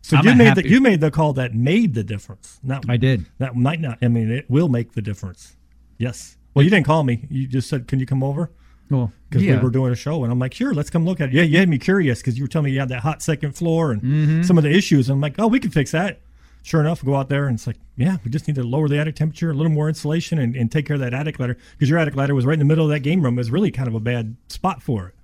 [0.00, 2.58] So I'm you made happy- the you made the call that made the difference.
[2.62, 3.26] Not I did.
[3.38, 3.98] That might not.
[4.02, 5.56] I mean, it will make the difference.
[5.98, 6.36] Yes.
[6.54, 7.26] Well, you didn't call me.
[7.30, 8.50] You just said, "Can you come over?"
[8.90, 9.56] Well, Because yeah.
[9.56, 11.42] we were doing a show, and I'm like, "Sure, let's come look at it." Yeah,
[11.44, 13.92] you had me curious because you were telling me you had that hot second floor
[13.92, 14.42] and Mm-hmm.
[14.42, 15.08] some of the issues.
[15.08, 16.20] And I'm like, "Oh, we can fix that."
[16.62, 18.98] Sure enough, go out there and it's like, "Yeah, we just need to lower the
[18.98, 21.90] attic temperature, a little more insulation, and, and take care of that attic ladder because
[21.90, 23.34] your attic ladder was right in the middle of that game room.
[23.34, 25.14] It was really kind of a bad spot for it,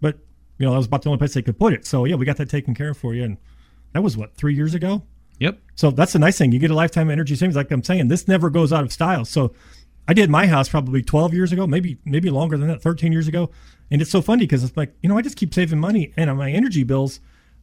[0.00, 0.18] but
[0.58, 1.86] you know that was about the only place they could put it.
[1.86, 3.36] So yeah, we got that taken care of for you, and
[3.92, 5.02] that was what three years ago.
[5.40, 5.60] Yep.
[5.74, 6.52] So that's the nice thing.
[6.52, 7.56] You get a lifetime energy savings.
[7.56, 9.24] Like I'm saying, this never goes out of style.
[9.24, 9.54] So
[10.08, 13.28] I did my house probably 12 years ago, maybe maybe longer than that, 13 years
[13.28, 13.50] ago.
[13.90, 16.30] And it's so funny because it's like, you know, I just keep saving money and
[16.30, 17.20] on my energy bills,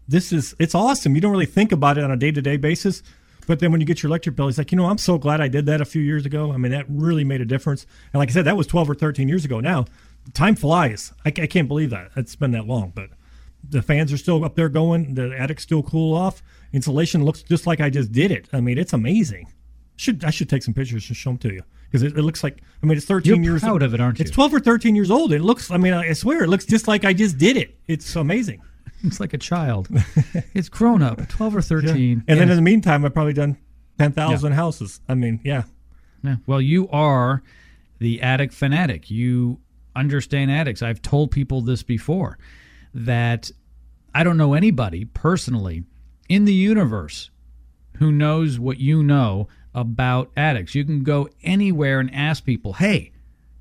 [0.07, 1.15] this is it's awesome.
[1.15, 3.03] You don't really think about it on a day-to-day basis.
[3.47, 5.39] But then when you get your electric bill, he's like, you know, I'm so glad
[5.39, 6.51] I did that a few years ago.
[6.51, 7.85] I mean, that really made a difference.
[8.11, 9.59] And like I said, that was 12 or 13 years ago.
[9.59, 9.85] Now,
[10.33, 11.13] time flies.
[11.25, 12.09] I, I can't believe that.
[12.15, 12.91] It's been that long.
[12.95, 13.09] But
[13.69, 15.13] the fans are still up there going.
[15.13, 16.41] The attic's still cool off.
[16.73, 18.47] Insulation looks just like I just did it.
[18.51, 19.47] I mean, it's amazing.
[19.95, 22.43] Should I should take some pictures and show them to you because it, it looks
[22.43, 24.23] like I mean it's 13 You're years proud of it, aren't you?
[24.23, 25.31] It's 12 or 13 years old.
[25.31, 25.71] It looks.
[25.71, 27.77] I mean, I swear it looks just like I just did it.
[27.87, 28.61] It's amazing.
[29.03, 29.87] It's like a child.
[30.53, 32.23] it's grown up, 12 or 13.
[32.27, 33.57] And then in the meantime, I've probably done
[33.99, 34.99] 10,000 houses.
[35.07, 35.63] I mean, yeah.
[36.23, 36.37] Yeah.
[36.47, 37.43] Well, you are
[37.99, 39.11] the attic fanatic.
[39.11, 39.59] You
[39.95, 40.81] understand attics.
[40.81, 42.37] I've told people this before
[42.93, 43.51] that
[44.13, 45.83] I don't know anybody personally
[46.27, 47.29] in the universe
[47.97, 50.73] who knows what you know about attics.
[50.73, 53.11] You can go anywhere and ask people, hey,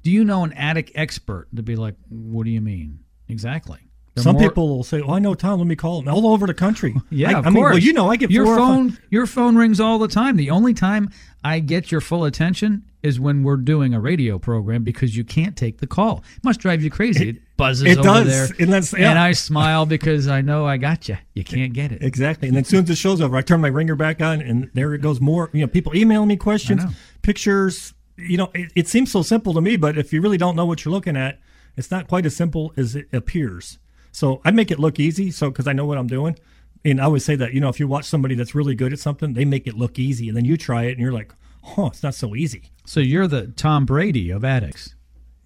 [0.02, 1.48] do you know an attic expert?
[1.56, 3.00] To be like, what do you mean?
[3.28, 3.80] Exactly.
[4.14, 5.58] The Some more- people will say, "Oh, I know Tom.
[5.58, 6.94] Let me call him." All over the country.
[7.10, 7.72] Yeah, I, of I mean, course.
[7.74, 8.98] well, you know, I get your or five- phone.
[9.10, 10.36] Your phone rings all the time.
[10.36, 11.10] The only time
[11.42, 15.56] I get your full attention is when we're doing a radio program because you can't
[15.56, 16.22] take the call.
[16.36, 17.30] It must drive you crazy.
[17.30, 18.26] It, buzzes it over does.
[18.48, 19.10] there, And that's- yeah.
[19.10, 21.18] and I smile because I know I got you.
[21.34, 22.02] You can't get it.
[22.02, 22.48] Exactly.
[22.48, 24.70] And then as soon as the show's over, I turn my ringer back on, and
[24.74, 25.20] there it goes.
[25.20, 26.82] More, you know, people emailing me questions,
[27.22, 27.94] pictures.
[28.16, 30.64] You know, it, it seems so simple to me, but if you really don't know
[30.66, 31.40] what you're looking at,
[31.76, 33.78] it's not quite as simple as it appears.
[34.14, 36.38] So I make it look easy, so because I know what I'm doing.
[36.84, 39.00] And I always say that, you know, if you watch somebody that's really good at
[39.00, 40.28] something, they make it look easy.
[40.28, 41.32] And then you try it and you're like,
[41.76, 42.70] oh, it's not so easy.
[42.86, 44.94] So you're the Tom Brady of addicts.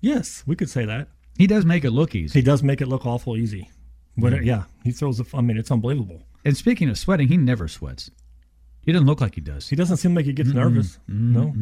[0.02, 1.08] Yes, we could say that.
[1.38, 2.40] He does make it look easy.
[2.40, 3.70] He does make it look awful easy.
[4.18, 4.44] But mm.
[4.44, 5.18] yeah, he throws.
[5.18, 6.22] A, I mean, it's unbelievable.
[6.44, 8.10] And speaking of sweating, he never sweats.
[8.82, 9.68] He doesn't look like he does.
[9.68, 10.98] He doesn't seem like he gets mm nervous.
[11.08, 11.52] mm No.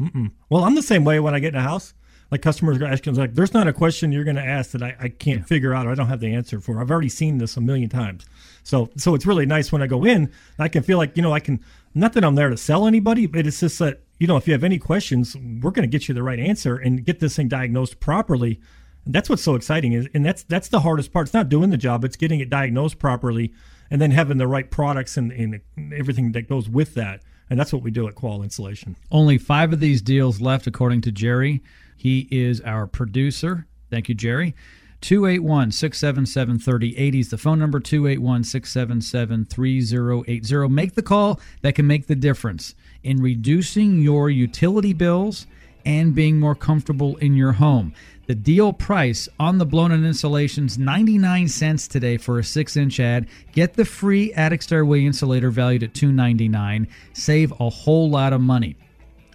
[0.00, 0.30] Mm-mm.
[0.48, 1.92] Well, I'm the same way when I get in a house.
[2.30, 4.96] Like customers are asking, like, there's not a question you're going to ask that I,
[4.98, 5.44] I can't yeah.
[5.44, 6.80] figure out or I don't have the answer for.
[6.80, 8.26] I've already seen this a million times.
[8.64, 10.32] So, so it's really nice when I go in.
[10.58, 11.60] I can feel like you know I can.
[11.94, 14.52] Not that I'm there to sell anybody, but it's just that you know if you
[14.54, 17.46] have any questions, we're going to get you the right answer and get this thing
[17.46, 18.60] diagnosed properly
[19.04, 21.28] And that's what's so exciting is, and that's that's the hardest part.
[21.28, 23.54] It's not doing the job; it's getting it diagnosed properly,
[23.88, 25.60] and then having the right products and, and
[25.94, 27.22] everything that goes with that.
[27.48, 28.96] And that's what we do at Koala Insulation.
[29.12, 31.62] Only five of these deals left, according to Jerry.
[31.96, 33.66] He is our producer.
[33.90, 34.54] Thank you, Jerry.
[35.02, 40.68] 281 677 3080 is the phone number 281 677 3080.
[40.68, 45.46] Make the call that can make the difference in reducing your utility bills
[45.84, 47.94] and being more comfortable in your home.
[48.26, 53.28] The deal price on the blown in insulations 99 cents today for a 6-inch ad.
[53.52, 56.88] Get the free Attic Stairway insulator valued at 299.
[57.12, 58.76] Save a whole lot of money.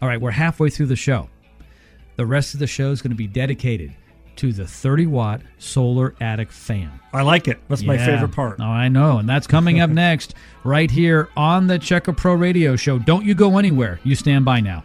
[0.02, 1.30] All right, we're halfway through the show.
[2.22, 3.96] The rest of the show is going to be dedicated
[4.36, 6.92] to the 30 watt solar attic fan.
[7.14, 7.60] I like it.
[7.68, 7.88] That's yeah.
[7.88, 8.58] my favorite part.
[8.60, 9.18] Oh, I know.
[9.18, 13.00] And that's coming up next, right here on the Check A Pro Radio Show.
[13.00, 14.00] Don't you go anywhere.
[14.04, 14.84] You stand by now.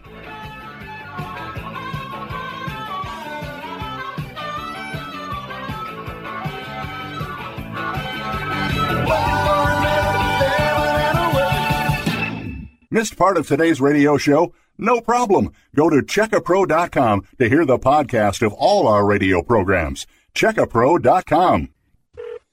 [12.97, 14.55] Missed part of today's radio show?
[14.79, 15.53] No problem.
[15.75, 20.07] Go to checkapro.com to hear the podcast of all our radio programs.
[20.35, 21.69] Checkapro.com.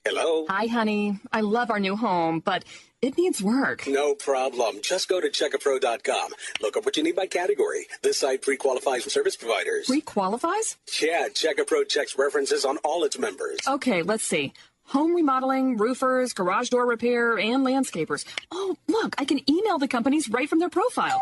[0.04, 0.46] Hello?
[0.50, 1.18] Hi, honey.
[1.32, 2.66] I love our new home, but
[3.02, 3.88] it needs work.
[3.88, 4.82] No problem.
[4.82, 6.32] Just go to checkapro.com.
[6.62, 7.88] Look up what you need by category.
[8.02, 9.86] This site pre-qualifies service providers.
[9.86, 10.76] Pre-qualifies?
[11.02, 13.60] Yeah, Check A Pro checks references on all its members.
[13.66, 14.52] Okay, let's see.
[14.88, 18.26] Home remodeling, roofers, garage door repair, and landscapers.
[18.52, 21.22] Oh, look, I can email the companies right from their profile.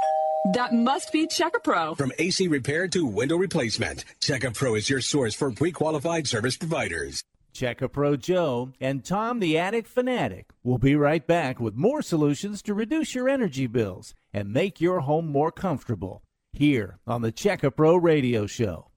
[0.53, 1.95] That must be Check A Pro.
[1.95, 6.57] From AC repair to window replacement, Check A Pro is your source for pre-qualified service
[6.57, 7.23] providers.
[7.53, 12.01] Check A Pro Joe and Tom the Attic Fanatic will be right back with more
[12.01, 17.31] solutions to reduce your energy bills and make your home more comfortable here on the
[17.31, 18.90] Check A Pro Radio Show.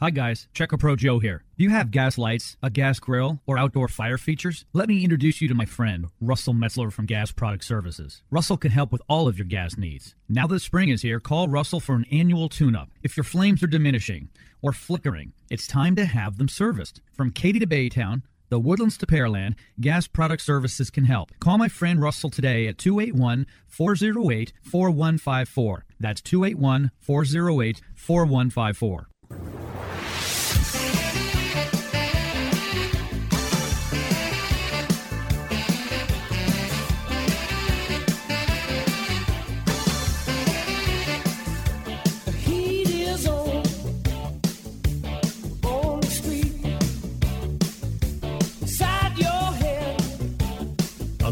[0.00, 1.44] Hi guys, Check A Pro Joe here.
[1.56, 4.64] Do you have gas lights, a gas grill, or outdoor fire features?
[4.72, 8.20] Let me introduce you to my friend, Russell Metzler from Gas Product Services.
[8.28, 10.16] Russell can help with all of your gas needs.
[10.28, 12.90] Now that spring is here, call Russell for an annual tune-up.
[13.04, 14.30] If your flames are diminishing
[14.62, 17.00] or flickering, it's time to have them serviced.
[17.12, 21.30] From Katy to Baytown, the Woodlands to Pearland, Gas Product Services can help.
[21.38, 25.84] Call my friend Russell today at 281 408 4154.
[26.00, 29.08] That's 281 408 4154.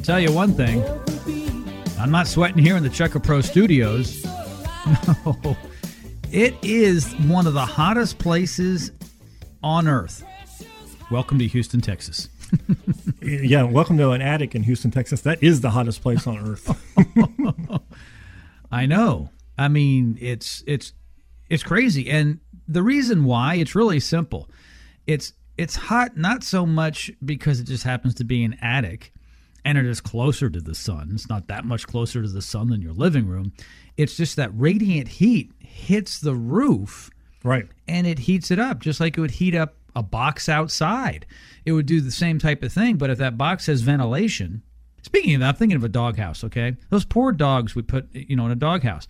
[0.03, 0.83] Tell you one thing.
[1.97, 4.25] I'm not sweating here in the Check A Pro studios.
[5.25, 5.57] No.
[6.33, 8.91] It is one of the hottest places
[9.63, 10.25] on earth.
[11.11, 12.31] Welcome to Houston, Texas.
[13.23, 15.21] yeah, welcome to an attic in Houston, Texas.
[15.21, 16.75] That is the hottest place on earth.
[18.73, 19.29] I know.
[19.59, 20.95] I mean, it's it's
[21.51, 22.09] it's crazy.
[22.09, 24.49] And the reason why, it's really simple.
[25.07, 29.13] It's it's hot not so much because it just happens to be an attic
[29.65, 31.11] and it is closer to the sun.
[31.15, 33.53] It's not that much closer to the sun than your living room.
[33.97, 37.11] It's just that radiant heat hits the roof.
[37.45, 37.67] Right.
[37.89, 41.27] And it heats it up just like it would heat up a box outside.
[41.65, 44.63] It would do the same type of thing, but if that box has ventilation,
[45.03, 46.77] speaking of that, I'm thinking of a doghouse, okay?
[46.91, 49.07] Those poor dogs we put, you know, in a doghouse.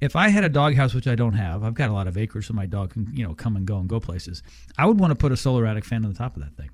[0.00, 2.46] If I had a doghouse, which I don't have, I've got a lot of acres
[2.46, 4.42] so my dog can, you know, come and go and go places.
[4.76, 6.70] I would want to put a solar attic fan on the top of that thing.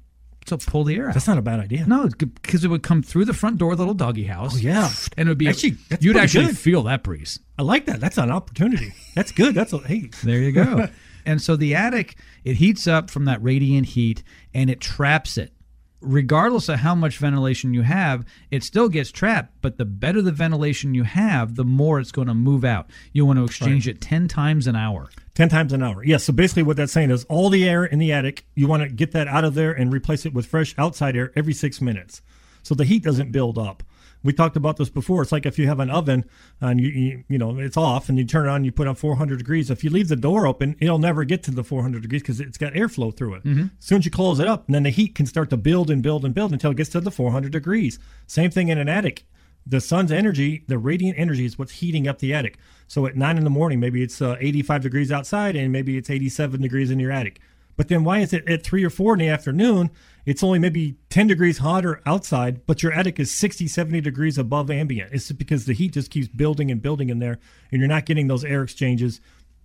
[0.48, 1.14] So pull the air out.
[1.14, 1.86] That's not a bad idea.
[1.86, 4.54] No, because it would come through the front door of the little doggy house.
[4.54, 6.58] Oh yeah, and it would be actually you'd actually good.
[6.58, 7.38] feel that breeze.
[7.58, 8.00] I like that.
[8.00, 8.94] That's an opportunity.
[9.14, 9.54] That's good.
[9.54, 10.10] That's a hey.
[10.22, 10.88] There you go.
[11.26, 14.22] and so the attic it heats up from that radiant heat
[14.54, 15.52] and it traps it
[16.00, 19.54] regardless of how much ventilation you have, it still gets trapped.
[19.60, 22.88] But the better the ventilation you have, the more it's going to move out.
[23.12, 23.96] You want to exchange right.
[23.96, 25.10] it 10 times an hour.
[25.34, 26.04] 10 times an hour.
[26.04, 26.24] Yes.
[26.24, 28.88] So basically, what that's saying is all the air in the attic, you want to
[28.88, 32.22] get that out of there and replace it with fresh outside air every six minutes.
[32.62, 33.82] So the heat doesn't build up.
[34.22, 35.22] We talked about this before.
[35.22, 36.24] It's like if you have an oven
[36.60, 38.94] and you, you you know it's off and you turn it on, you put on
[38.94, 39.70] 400 degrees.
[39.70, 42.58] If you leave the door open, it'll never get to the 400 degrees because it's
[42.58, 43.42] got airflow through it.
[43.78, 46.02] As soon as you close it up, then the heat can start to build and
[46.02, 47.98] build and build until it gets to the 400 degrees.
[48.26, 49.24] Same thing in an attic.
[49.66, 52.56] The sun's energy, the radiant energy, is what's heating up the attic.
[52.86, 56.08] So at nine in the morning, maybe it's uh, 85 degrees outside and maybe it's
[56.08, 57.38] 87 degrees in your attic.
[57.76, 59.90] But then why is it at three or four in the afternoon?
[60.28, 64.70] It's only maybe 10 degrees hotter outside, but your attic is 60, 70 degrees above
[64.70, 65.10] ambient.
[65.10, 67.38] It's because the heat just keeps building and building in there,
[67.72, 69.22] and you're not getting those air exchanges.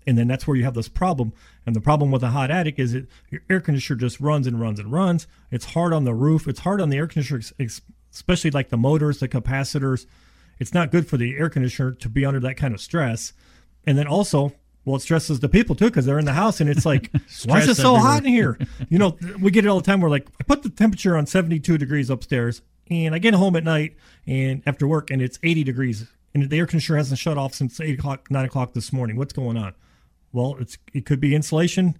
[0.07, 1.33] And then that's where you have this problem.
[1.65, 4.57] And the problem with a hot attic is it your air conditioner just runs and
[4.57, 5.27] runs and runs.
[5.51, 6.47] It's hard on the roof.
[6.47, 7.41] It's hard on the air conditioner,
[8.13, 10.05] especially like the motors, the capacitors.
[10.59, 13.33] It's not good for the air conditioner to be under that kind of stress.
[13.85, 14.53] And then also,
[14.85, 17.09] well, it stresses the people too because they're in the house and it's like,
[17.45, 18.01] why is it so everywhere.
[18.01, 18.57] hot in here?
[18.89, 20.01] You know, we get it all the time.
[20.01, 23.63] We're like, I put the temperature on 72 degrees upstairs and I get home at
[23.63, 23.95] night
[24.27, 27.79] and after work and it's 80 degrees and the air conditioner hasn't shut off since
[27.79, 29.15] 8 o'clock, 9 o'clock this morning.
[29.15, 29.73] What's going on?
[30.31, 31.97] Well, it's it could be insulation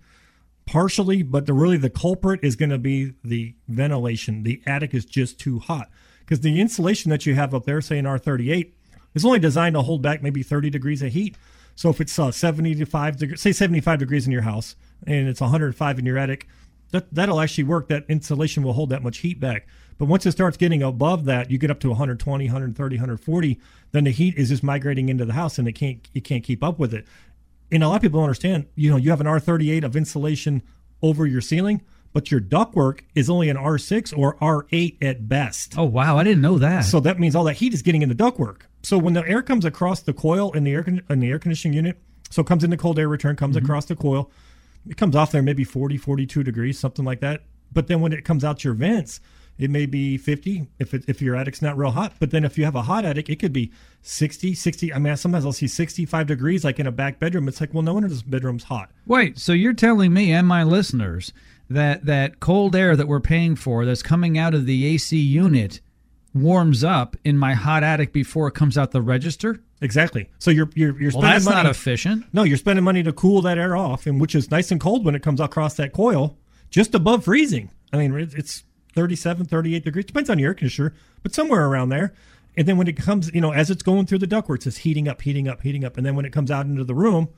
[0.65, 4.43] partially, but the really the culprit is going to be the ventilation.
[4.43, 5.89] The attic is just too hot
[6.21, 8.71] because the insulation that you have up there, say in R38,
[9.13, 11.35] is only designed to hold back maybe 30 degrees of heat.
[11.75, 15.99] So if it's uh, 75 degrees, say 75 degrees in your house, and it's 105
[15.99, 16.47] in your attic,
[16.91, 17.87] that that'll actually work.
[17.87, 19.67] That insulation will hold that much heat back.
[19.97, 23.59] But once it starts getting above that, you get up to 120, 130, 140,
[23.91, 26.63] then the heat is just migrating into the house, and it can't you can't keep
[26.63, 27.05] up with it
[27.73, 30.61] and a lot of people don't understand, you know, you have an R38 of insulation
[31.01, 31.81] over your ceiling,
[32.13, 35.77] but your ductwork is only an R6 or R8 at best.
[35.77, 36.81] Oh wow, I didn't know that.
[36.81, 38.61] So that means all that heat is getting in the ductwork.
[38.83, 41.39] So when the air comes across the coil in the air con- in the air
[41.39, 41.97] conditioning unit,
[42.29, 43.65] so it comes in the cold air return, comes mm-hmm.
[43.65, 44.31] across the coil,
[44.87, 47.43] it comes off there maybe 40, 42 degrees, something like that.
[47.71, 49.19] But then when it comes out your vents,
[49.57, 52.13] it may be 50 if it, if your attic's not real hot.
[52.19, 53.71] But then if you have a hot attic, it could be
[54.01, 54.93] 60, 60.
[54.93, 57.47] I mean, sometimes I'll see 65 degrees, like in a back bedroom.
[57.47, 58.89] It's like, well, no wonder this bedroom's hot.
[59.05, 61.33] Wait, so you're telling me and my listeners
[61.69, 65.79] that that cold air that we're paying for that's coming out of the AC unit
[66.33, 69.61] warms up in my hot attic before it comes out the register?
[69.81, 70.29] Exactly.
[70.39, 71.63] So you're you're you're Well, spending that's money.
[71.63, 72.25] not efficient.
[72.33, 75.05] No, you're spending money to cool that air off, and which is nice and cold
[75.05, 76.37] when it comes across that coil,
[76.69, 77.69] just above freezing.
[77.91, 80.05] I mean, it's 37, 38 degrees.
[80.05, 82.13] Depends on your air conditioner, but somewhere around there.
[82.55, 85.07] And then when it comes, you know, as it's going through the ductwork, it's heating
[85.07, 85.97] up, heating up, heating up.
[85.97, 87.29] And then when it comes out into the room,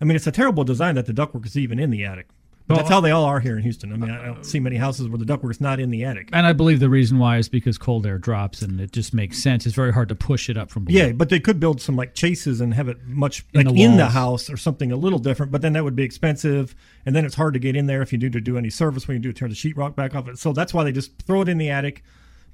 [0.00, 2.28] I mean, it's a terrible design that the ductwork is even in the attic.
[2.66, 3.92] But that's how they uh, all are here in Houston.
[3.92, 6.30] I mean, I don't see many houses where the ductwork's not in the attic.
[6.32, 9.42] And I believe the reason why is because cold air drops and it just makes
[9.42, 9.66] sense.
[9.66, 10.98] It's very hard to push it up from below.
[10.98, 13.82] Yeah, but they could build some like chases and have it much In like the
[13.82, 15.52] in the house or something a little different.
[15.52, 16.74] But then that would be expensive,
[17.04, 19.06] and then it's hard to get in there if you do to do any service
[19.06, 20.26] when you do turn the sheetrock back off.
[20.36, 22.02] So that's why they just throw it in the attic.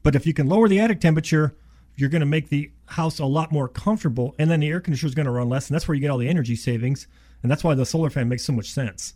[0.03, 1.55] But if you can lower the attic temperature,
[1.95, 5.09] you're going to make the house a lot more comfortable, and then the air conditioner
[5.09, 7.07] is going to run less, and that's where you get all the energy savings,
[7.43, 9.15] and that's why the solar fan makes so much sense.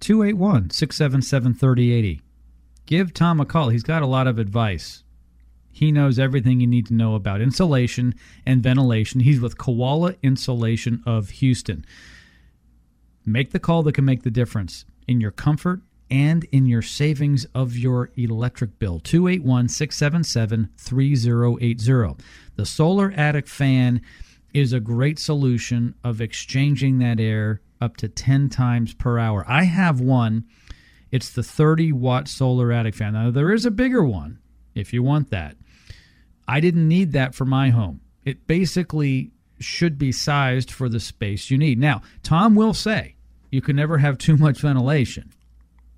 [0.00, 2.22] 281 677 3080.
[2.86, 3.68] Give Tom a call.
[3.68, 5.04] He's got a lot of advice.
[5.70, 9.20] He knows everything you need to know about insulation and ventilation.
[9.20, 11.84] He's with Koala Insulation of Houston.
[13.24, 17.46] Make the call that can make the difference in your comfort and in your savings
[17.54, 19.00] of your electric bill.
[19.00, 22.24] 281 677 3080.
[22.56, 24.00] The solar attic fan
[24.54, 29.44] is a great solution of exchanging that air up to 10 times per hour.
[29.48, 30.44] I have one.
[31.10, 33.14] It's the 30 watt solar attic fan.
[33.14, 34.38] Now, there is a bigger one
[34.74, 35.56] if you want that.
[36.46, 38.00] I didn't need that for my home.
[38.24, 41.78] It basically should be sized for the space you need.
[41.78, 43.16] Now, Tom will say
[43.50, 45.32] you can never have too much ventilation.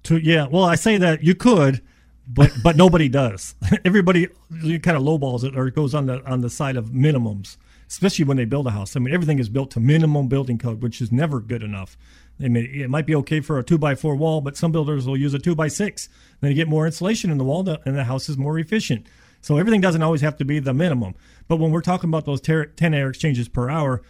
[0.04, 1.82] To yeah, well, I say that you could,
[2.26, 3.54] but but nobody does.
[3.84, 7.56] Everybody kind of lowballs it or it goes on the on the side of minimums,
[7.90, 8.96] especially when they build a house.
[8.96, 11.98] I mean, everything is built to minimum building code, which is never good enough.
[12.42, 15.06] I mean, it might be okay for a two by four wall, but some builders
[15.06, 16.08] will use a two by six.
[16.40, 19.06] Then you get more insulation in the wall, and the house is more efficient.
[19.42, 21.14] So everything doesn't always have to be the minimum.
[21.48, 24.02] But when we're talking about those ter- ten air exchanges per hour,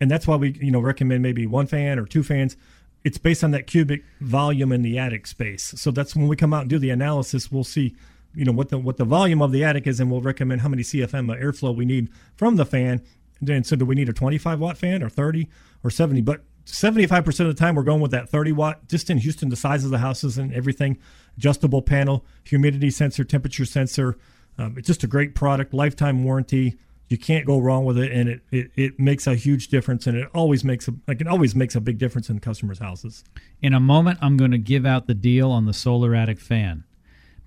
[0.00, 2.56] and that's why we you know recommend maybe one fan or two fans
[3.04, 6.52] it's based on that cubic volume in the attic space so that's when we come
[6.52, 7.94] out and do the analysis we'll see
[8.34, 10.68] you know what the what the volume of the attic is and we'll recommend how
[10.68, 13.02] many cfm airflow we need from the fan
[13.40, 15.48] then so do we need a 25 watt fan or 30
[15.82, 19.18] or 70 but 75% of the time we're going with that 30 watt just in
[19.18, 20.98] houston the size of the houses and everything.
[21.36, 24.18] Adjustable panel humidity sensor temperature sensor.
[24.58, 26.76] Um, it's just a great product lifetime warranty.
[27.08, 30.18] You can't go wrong with it and it, it, it makes a huge difference and
[30.18, 33.24] it always makes a like it always makes a big difference in customers houses.
[33.62, 36.84] In a moment, I'm going to give out the deal on the solar attic fan.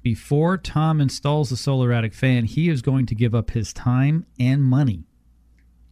[0.02, 4.26] before Tom installs the solar attic fan, he is going to give up his time
[4.40, 5.06] and money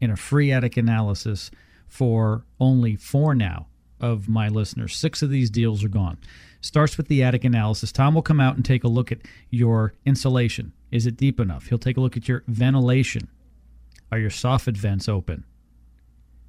[0.02, 1.52] in a free attic analysis
[1.88, 3.68] for only four now
[4.00, 4.96] of my listeners.
[4.96, 6.18] Six of these deals are gone.
[6.62, 7.92] Starts with the attic analysis.
[7.92, 9.20] Tom will come out and take a look at
[9.50, 10.74] your insulation.
[10.92, 11.68] Is it deep enough?
[11.68, 13.28] He'll take a look at your ventilation.
[14.12, 15.46] Are your soffit vents open?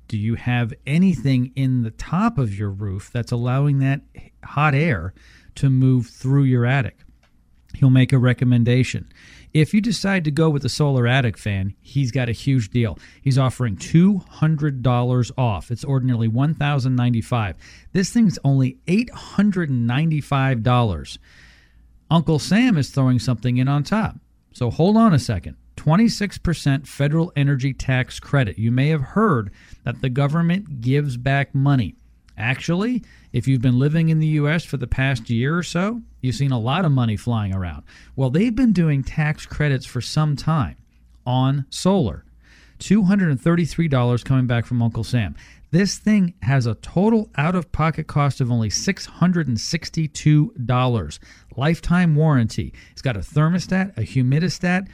[0.08, 4.00] Do you have anything in the top of your roof that's allowing that
[4.44, 5.14] hot air
[5.56, 6.98] to move through your attic?
[7.74, 9.12] He'll make a recommendation.
[9.52, 12.96] If you decide to go with the solar attic fan, he's got a huge deal.
[13.20, 15.72] He's offering $200 off.
[15.72, 17.56] It's ordinarily 1,095.
[17.92, 21.18] This thing's only $895.
[22.10, 24.18] Uncle Sam is throwing something in on top.
[24.52, 25.56] So hold on a second.
[25.76, 28.56] 26% federal energy tax credit.
[28.58, 29.50] You may have heard
[29.84, 31.96] that the government gives back money.
[32.40, 34.64] Actually, if you've been living in the U.S.
[34.64, 37.82] for the past year or so, you've seen a lot of money flying around.
[38.16, 40.76] Well, they've been doing tax credits for some time
[41.26, 42.24] on solar.
[42.78, 45.36] $233 coming back from Uncle Sam.
[45.70, 51.18] This thing has a total out of pocket cost of only $662.
[51.58, 52.72] Lifetime warranty.
[52.90, 54.88] It's got a thermostat, a humidistat.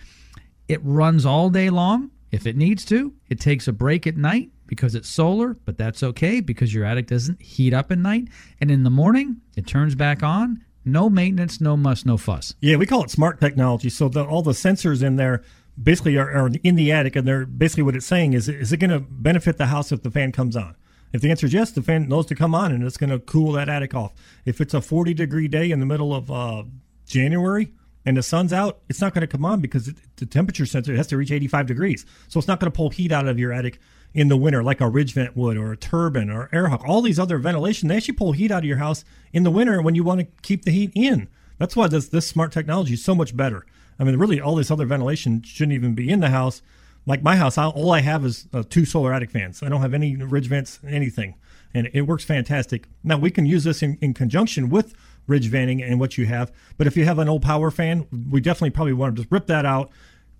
[0.66, 3.12] It runs all day long if it needs to.
[3.28, 7.07] It takes a break at night because it's solar, but that's okay because your attic
[7.07, 8.29] doesn't heat up at night.
[8.61, 10.64] And in the morning, it turns back on.
[10.85, 12.55] No maintenance, no muss, no fuss.
[12.61, 13.91] Yeah, we call it smart technology.
[13.91, 15.43] So the, all the sensors in there
[15.83, 18.77] basically are, are, in the attic, and they're basically what it's saying is, is it
[18.77, 20.77] going to benefit the house if the fan comes on?
[21.12, 23.19] If the answer is yes, the fan knows to come on and it's going to
[23.19, 24.12] cool that attic off.
[24.45, 26.64] If it's a 40 degree day in the middle of uh,
[27.07, 27.73] January,
[28.07, 31.09] and the sun's out, it's not going to come on because the temperature sensor has
[31.09, 32.07] to reach 85 degrees.
[32.29, 33.81] So it's not going to pull heat out of your attic
[34.15, 36.83] in the winter, like a ridge vent would, or a turbine, or air hook.
[36.87, 39.83] All these other ventilation, they actually pull heat out of your house in the winter
[39.83, 41.29] when you want to keep the heat in.
[41.59, 43.67] That's why this, this smart technology is so much better.
[43.99, 46.63] I mean, really, all this other ventilation shouldn't even be in the house.
[47.07, 49.63] Like my house, I, all I have is uh, two solar attic fans.
[49.63, 51.35] I don't have any ridge vents, anything,
[51.73, 52.89] and it works fantastic.
[53.05, 54.95] Now we can use this in, in conjunction with
[55.27, 56.53] ridge venting and what you have.
[56.77, 59.47] But if you have an old power fan, we definitely probably want to just rip
[59.47, 59.91] that out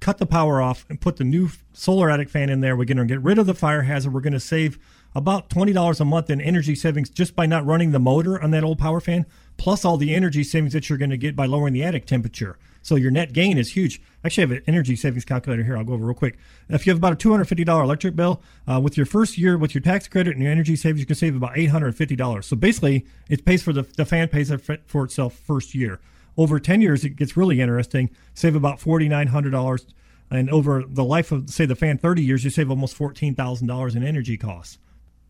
[0.07, 2.77] cut the power off and put the new solar attic fan in there.
[2.77, 4.15] We're going to get rid of the fire hazard.
[4.15, 4.79] We're going to save
[5.17, 8.63] about $20 a month in energy savings just by not running the motor on that
[8.63, 9.27] old power fan,
[9.57, 12.57] plus all the energy savings that you're going to get by lowering the attic temperature.
[12.83, 14.01] So your net gain is huge.
[14.25, 15.77] Actually, I have an energy savings calculator here.
[15.77, 16.39] I'll go over real quick.
[16.69, 19.83] If you have about a $250 electric bill, uh, with your first year, with your
[19.83, 22.45] tax credit and your energy savings, you can save about $850.
[22.45, 24.53] So basically, it pays for the, the fan pays
[24.87, 25.99] for itself first year.
[26.37, 28.11] Over 10 years, it gets really interesting.
[28.35, 29.87] Save about $4,900.
[30.31, 34.03] And over the life of, say, the fan 30 years, you save almost $14,000 in
[34.05, 34.79] energy costs.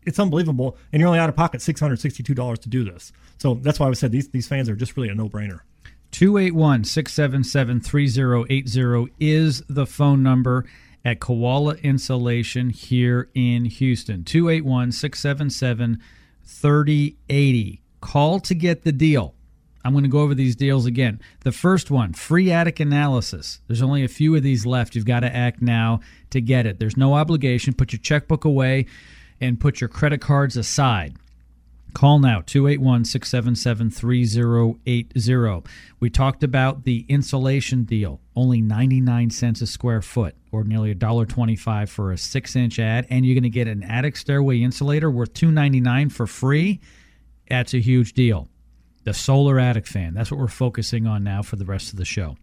[0.03, 0.77] It's unbelievable.
[0.91, 3.11] And you're only out of pocket $662 to do this.
[3.37, 5.61] So that's why I said these, these fans are just really a no brainer.
[6.11, 10.65] 281 677 3080 is the phone number
[11.03, 14.23] at Koala Insulation here in Houston.
[14.23, 16.01] 281 677
[16.45, 17.81] 3080.
[17.99, 19.33] Call to get the deal.
[19.87, 21.21] I'm going to go over these deals again.
[21.45, 23.61] The first one, free attic analysis.
[23.67, 24.95] There's only a few of these left.
[24.95, 26.77] You've got to act now to get it.
[26.77, 27.73] There's no obligation.
[27.73, 28.87] Put your checkbook away
[29.39, 31.15] and put your credit cards aside.
[31.93, 35.69] Call now 281 677 3080.
[36.01, 41.87] We talked about the insulation deal, only 99 cents a square foot, or nearly $1.25
[41.87, 43.07] for a six inch ad.
[43.09, 46.81] And you're going to get an attic stairway insulator worth 299 for free.
[47.47, 48.49] That's a huge deal
[49.07, 50.13] the solar attic fan.
[50.13, 52.35] That's what we're focusing on now for the rest of the show.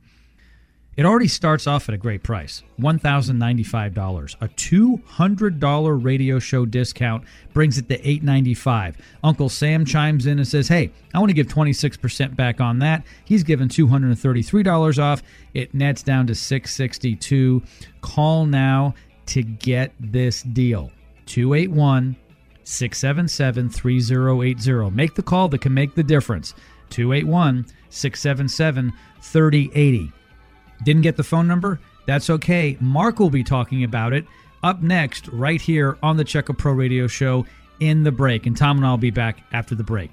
[0.96, 4.36] It already starts off at a great price $1,095.
[4.40, 8.96] A $200 radio show discount brings it to 895.
[9.22, 13.04] Uncle Sam chimes in and says, Hey, I want to give 26% back on that.
[13.26, 15.22] He's given $233 off.
[15.52, 17.62] It nets down to 662.
[18.00, 18.94] Call now
[19.26, 20.90] to get this deal.
[21.26, 22.16] 281
[22.64, 24.90] 677 3080.
[24.90, 26.54] Make the call that can make the difference.
[26.90, 30.12] 281 677 3080.
[30.84, 31.80] Didn't get the phone number?
[32.06, 32.76] That's okay.
[32.80, 34.26] Mark will be talking about it
[34.62, 37.46] up next, right here on the Check Pro Radio Show
[37.80, 38.46] in the break.
[38.46, 40.10] And Tom and I will be back after the break.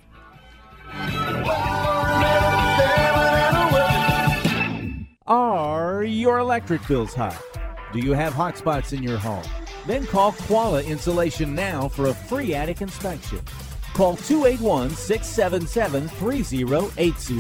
[5.28, 7.38] Are your electric bills high?
[7.94, 9.44] Do you have hot spots in your home?
[9.86, 13.40] Then call Koala Insulation now for a free attic inspection.
[13.94, 17.38] Call 281 677 3080.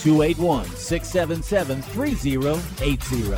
[0.00, 3.36] 281 677 3080.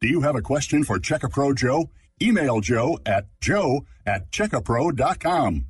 [0.00, 1.88] Do you have a question for Check A Pro Joe?
[2.20, 5.66] Email Joe at joe at checkapro.com.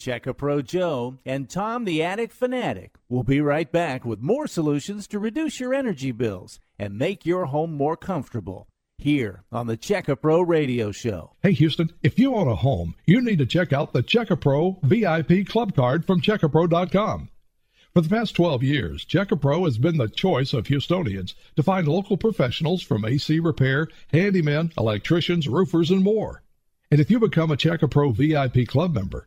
[0.00, 4.46] Check a Pro Joe and Tom the Attic Fanatic will be right back with more
[4.46, 8.66] solutions to reduce your energy bills and make your home more comfortable.
[8.96, 11.32] Here on the Check a Pro Radio Show.
[11.42, 14.38] Hey Houston, if you own a home, you need to check out the Check a
[14.38, 17.28] Pro VIP Club Card from checkapro.com.
[17.92, 21.62] For the past 12 years, Check a Pro has been the choice of Houstonians to
[21.62, 26.42] find local professionals from AC repair, handymen, electricians, roofers, and more.
[26.90, 29.26] And if you become a Check a Pro VIP Club member,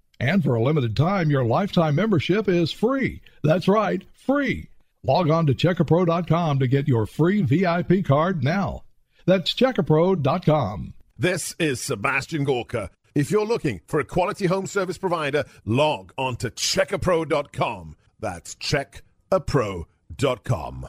[0.21, 3.21] And for a limited time, your lifetime membership is free.
[3.43, 4.67] That's right, free.
[5.03, 8.83] Log on to checkapro.com to get your free VIP card now.
[9.25, 10.93] That's checkapro.com.
[11.17, 12.91] This is Sebastian Gorka.
[13.15, 17.95] If you're looking for a quality home service provider, log on to checkapro.com.
[18.19, 20.87] That's checkapro.com.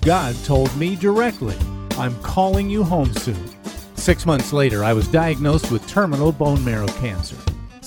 [0.00, 1.56] God told me directly,
[1.98, 3.50] I'm calling you home soon.
[3.96, 7.36] Six months later, I was diagnosed with terminal bone marrow cancer.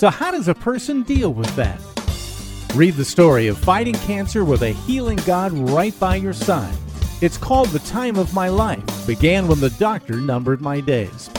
[0.02, 1.80] So, how does a person deal with that?
[2.74, 6.74] Read the story of fighting cancer with a healing God right by your side.
[7.22, 11.30] It's called The Time of My Life, began when the doctor numbered my days.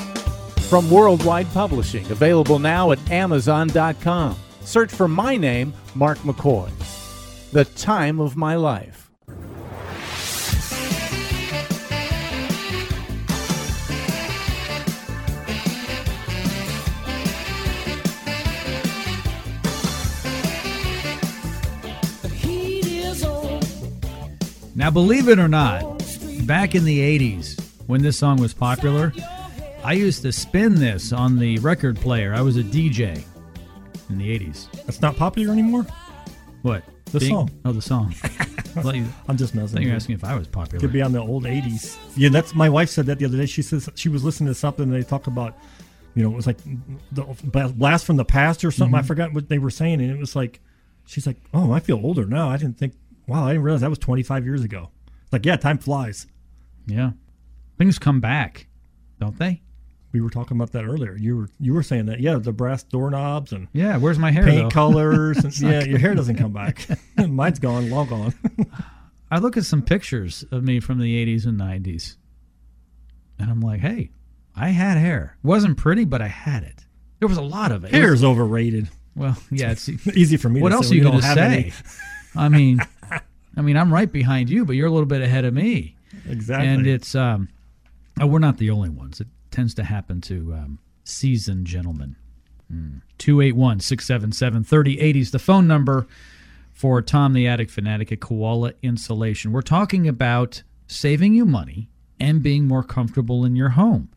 [0.68, 4.36] From Worldwide Publishing, available now at Amazon.com.
[4.60, 6.70] Search for my name, Mark McCoy.
[7.50, 9.01] The Time of My Life.
[24.83, 25.85] Now, believe it or not,
[26.45, 27.57] back in the 80s,
[27.87, 29.12] when this song was popular,
[29.85, 32.35] I used to spin this on the record player.
[32.35, 33.22] I was a DJ
[34.11, 34.68] in the 80s.
[34.85, 35.87] That's not popular anymore.
[36.62, 36.83] What?
[37.12, 37.49] The song.
[37.64, 38.12] Oh, the song.
[38.93, 39.83] You- I'm just messing.
[39.83, 40.80] you're asking if I was popular.
[40.80, 41.99] Could be on the old '80s.
[42.16, 43.45] Yeah, that's my wife said that the other day.
[43.45, 44.85] She says she was listening to something.
[44.85, 45.59] And they talked about,
[46.14, 46.57] you know, it was like
[47.12, 47.24] the
[47.76, 48.95] blast from the past or something.
[48.95, 49.07] I mm-hmm.
[49.09, 50.59] forgot what they were saying, and it was like,
[51.05, 52.49] she's like, "Oh, I feel older now.
[52.49, 52.95] I didn't think.
[53.33, 54.91] Wow, I didn't realize that was 25 years ago."
[55.33, 56.26] Like, yeah, time flies.
[56.87, 57.12] Yeah.
[57.78, 58.66] Things come back,
[59.20, 59.62] don't they?
[60.12, 61.16] We were talking about that earlier.
[61.16, 62.20] You were you were saying that.
[62.20, 63.97] Yeah, the brass doorknobs and Yeah.
[63.97, 64.45] Where's my hair?
[64.45, 64.68] paint though?
[64.70, 65.39] colors.
[65.39, 66.87] And, yeah, your hair doesn't come back.
[67.16, 68.35] Mine's gone, long gone.
[69.30, 72.16] I look at some pictures of me from the 80s and 90s,
[73.39, 74.11] and I'm like, hey,
[74.55, 75.39] I had hair.
[75.43, 76.85] wasn't pretty, but I had it.
[77.18, 77.89] There was a lot of it.
[77.89, 78.91] It was- Hair's overrated.
[79.14, 79.70] well, yeah.
[79.70, 80.61] It's Easy for me.
[80.61, 81.72] what to else are you going to have say?
[82.37, 82.80] I mean,
[83.57, 85.97] I mean, I'm right behind you, but you're a little bit ahead of me.
[86.28, 86.66] Exactly.
[86.66, 87.49] And it's um,
[88.20, 89.20] oh, we're not the only ones.
[89.20, 92.16] It tends to happen to um, seasoned gentlemen.
[93.18, 96.07] 281 677 3080 is the phone number
[96.72, 99.53] for Tom the Attic Fanatic at Koala Insulation.
[99.53, 104.09] We're talking about saving you money and being more comfortable in your home.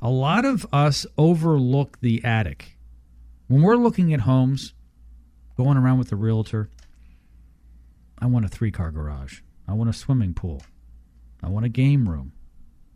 [0.00, 2.78] A lot of us overlook the attic.
[3.48, 4.72] When we're looking at homes,
[5.56, 6.70] going around with the realtor,
[8.20, 9.40] I want a three car garage.
[9.66, 10.62] I want a swimming pool.
[11.42, 12.32] I want a game room,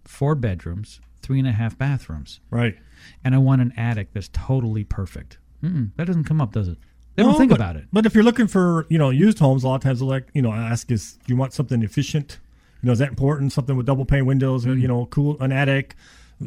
[0.05, 2.77] four bedrooms, three and a half bathrooms, right.
[3.25, 5.39] and I want an attic that's totally perfect.
[5.62, 6.77] Mm-mm, that doesn't come up, does it?
[7.14, 7.87] They don't think but- about it.
[7.93, 10.29] But if you're looking for, you know, used homes, a lot of times, they'll like,
[10.35, 12.39] you know, I ask is, do you want something efficient?
[12.83, 13.53] You know, is that important?
[13.53, 15.95] Something with double pane windows, or, you know, cool, an attic,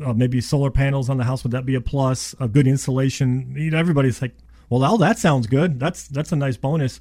[0.06, 1.44] uh, maybe solar panels on the house.
[1.44, 2.36] Would that be a plus?
[2.40, 3.56] A good insulation.
[3.58, 4.36] You know, everybody's like,
[4.70, 5.80] well, all that sounds good.
[5.80, 7.00] That's that's a nice bonus.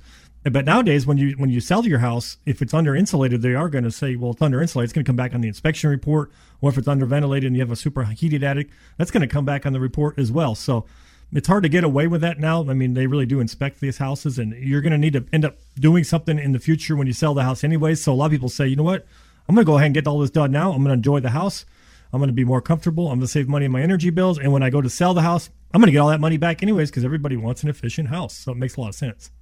[0.51, 3.69] But nowadays, when you when you sell your house, if it's under insulated, they are
[3.69, 4.87] going to say, well, it's under insulated.
[4.87, 6.31] It's going to come back on the inspection report.
[6.61, 9.27] Or if it's under ventilated and you have a super heated attic, that's going to
[9.27, 10.55] come back on the report as well.
[10.55, 10.87] So
[11.33, 12.61] it's hard to get away with that now.
[12.69, 15.45] I mean, they really do inspect these houses, and you're going to need to end
[15.45, 18.03] up doing something in the future when you sell the house, anyways.
[18.03, 19.05] So a lot of people say, you know what,
[19.49, 20.71] I'm going to go ahead and get all this done now.
[20.71, 21.67] I'm going to enjoy the house.
[22.13, 23.09] I'm going to be more comfortable.
[23.09, 25.15] I'm going to save money on my energy bills, and when I go to sell
[25.15, 27.69] the house, I'm going to get all that money back anyways because everybody wants an
[27.69, 28.35] efficient house.
[28.37, 29.33] So it makes a lot of sense.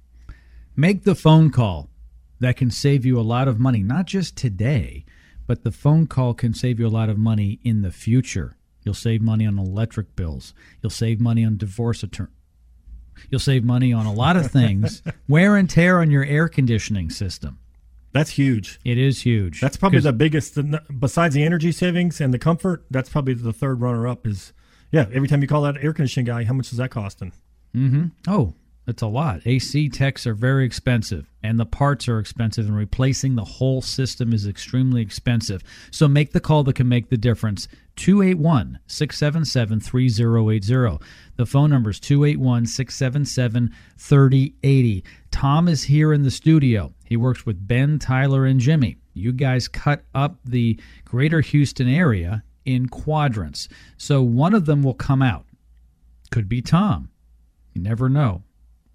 [0.75, 1.89] Make the phone call
[2.39, 5.05] that can save you a lot of money, not just today,
[5.47, 8.57] but the phone call can save you a lot of money in the future.
[8.83, 10.53] You'll save money on electric bills.
[10.81, 12.31] You'll save money on divorce attorney.
[13.29, 15.01] You'll save money on a lot of things.
[15.27, 17.59] Wear and tear on your air conditioning system.
[18.11, 18.79] That's huge.
[18.83, 19.61] It is huge.
[19.61, 20.57] That's probably the biggest,
[20.99, 22.85] besides the energy savings and the comfort.
[22.91, 24.27] That's probably the third runner up.
[24.27, 24.53] Is
[24.91, 25.07] yeah.
[25.13, 27.19] Every time you call that air conditioning guy, how much is that cost?
[27.19, 27.33] costing?
[27.75, 28.05] Mm-hmm.
[28.27, 28.53] Oh,
[28.87, 29.41] It's a lot.
[29.45, 34.31] AC techs are very expensive, and the parts are expensive, and replacing the whole system
[34.31, 35.63] is extremely expensive.
[35.89, 37.67] So make the call that can make the difference.
[37.95, 41.05] 281 677 3080.
[41.35, 45.03] The phone number is 281 677 3080.
[45.31, 46.93] Tom is here in the studio.
[47.05, 48.97] He works with Ben, Tyler, and Jimmy.
[49.15, 53.67] You guys cut up the greater Houston area in quadrants.
[53.97, 55.45] So one of them will come out.
[56.29, 57.09] Could be Tom.
[57.73, 58.43] You never know.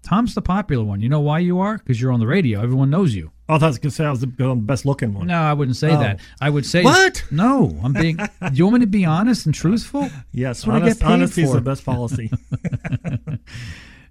[0.03, 0.99] Tom's the popular one.
[1.01, 1.77] You know why you are?
[1.77, 2.61] Because you're on the radio.
[2.61, 3.31] Everyone knows you.
[3.47, 5.27] Oh, I thought was going to say I was the best looking one.
[5.27, 5.99] No, I wouldn't say Oh.
[5.99, 6.19] that.
[6.39, 7.23] I would say What?
[7.31, 8.15] No, I'm being.
[8.17, 10.09] do you want me to be honest and truthful?
[10.31, 11.55] Yes, That's honest, honesty is for.
[11.55, 12.31] the best policy.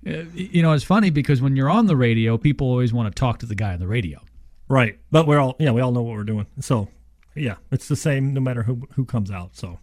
[0.06, 3.18] Uh, You know, it's funny because when you're on the radio, people always want to
[3.20, 4.18] talk to the guy on the radio.
[4.68, 4.98] right.
[5.10, 6.46] But we're all, yeah, we all know what we're doing.
[6.60, 6.88] So,
[7.34, 9.56] yeah, it's the same no matter who who comes out.
[9.56, 9.78] So,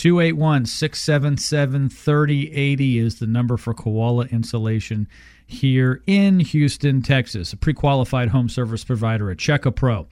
[0.00, 5.06] 281 677 3080 is the number for Koala Insulation
[5.46, 7.52] here in Houston, Texas.
[7.52, 10.08] A pre qualified home service provider at Check A Pro.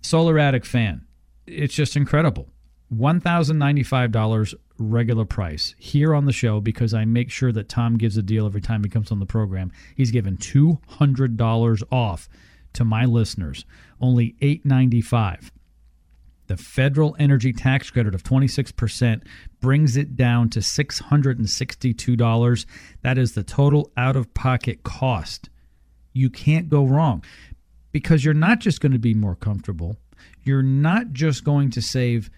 [0.00, 1.04] Solar Attic fan.
[1.44, 2.50] It's just incredible.
[2.94, 8.22] $1,095 regular price here on the show because I make sure that Tom gives a
[8.22, 9.72] deal every time he comes on the program.
[9.96, 12.28] He's given $200 off
[12.74, 13.64] to my listeners.
[14.00, 15.50] Only $895.
[16.46, 19.22] The federal energy tax credit of 26%
[19.60, 22.66] brings it down to $662.
[23.02, 25.48] That is the total out of pocket cost.
[26.12, 27.24] You can't go wrong
[27.92, 29.96] because you're not just going to be more comfortable,
[30.42, 32.30] you're not just going to save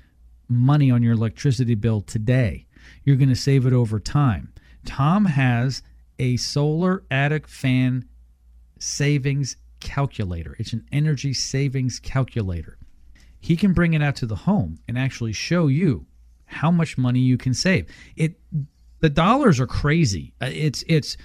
[0.49, 2.67] money on your electricity bill today,
[3.05, 4.53] you're going to save it over time.
[4.85, 5.83] Tom has
[6.19, 8.05] a solar attic fan
[8.79, 12.79] savings calculator, it's an energy savings calculator
[13.47, 16.05] he can bring it out to the home and actually show you
[16.47, 17.89] how much money you can save.
[18.17, 18.41] It
[19.01, 20.33] the dollars are crazy.
[20.41, 21.17] Uh, It's it's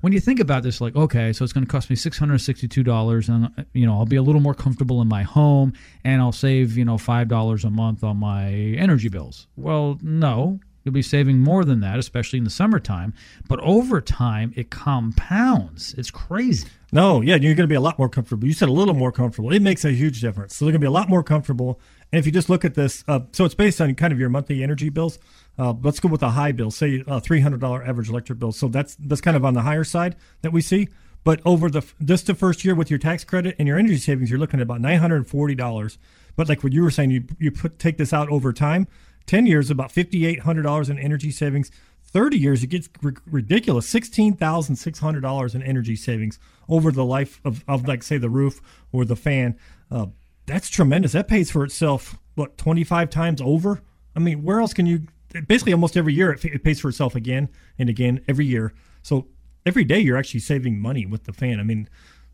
[0.00, 2.38] when you think about this, like okay, so it's going to cost me six hundred
[2.40, 5.72] sixty-two dollars, and uh, you know I'll be a little more comfortable in my home,
[6.04, 9.46] and I'll save you know five dollars a month on my energy bills.
[9.56, 13.14] Well, no, you'll be saving more than that, especially in the summertime.
[13.48, 15.94] But over time, it compounds.
[15.96, 16.66] It's crazy.
[16.92, 18.46] No, yeah, you're going to be a lot more comfortable.
[18.46, 19.52] You said a little more comfortable.
[19.52, 20.56] It makes a huge difference.
[20.56, 21.80] So they're going to be a lot more comfortable.
[22.12, 24.28] And if you just look at this, uh, so it's based on kind of your
[24.28, 25.18] monthly energy bills.
[25.58, 28.52] Uh, let's go with a high bill, say uh, $300 average electric bill.
[28.52, 30.88] So that's that's kind of on the higher side that we see.
[31.22, 34.30] But over the just the first year with your tax credit and your energy savings,
[34.30, 35.98] you're looking at about $940.
[36.34, 38.88] But like what you were saying, you you put take this out over time.
[39.26, 41.70] 10 years, about $5,800 in energy savings.
[42.12, 46.38] 30 years, it gets r- ridiculous $16,600 in energy savings
[46.68, 48.60] over the life of, of, like, say, the roof
[48.92, 49.56] or the fan.
[49.90, 50.06] Uh,
[50.46, 51.12] that's tremendous.
[51.12, 53.82] That pays for itself, what, 25 times over?
[54.16, 55.06] I mean, where else can you?
[55.46, 57.48] Basically, almost every year, it, it pays for itself again
[57.78, 58.72] and again every year.
[59.02, 59.28] So
[59.64, 61.60] every day, you're actually saving money with the fan.
[61.60, 61.88] I mean,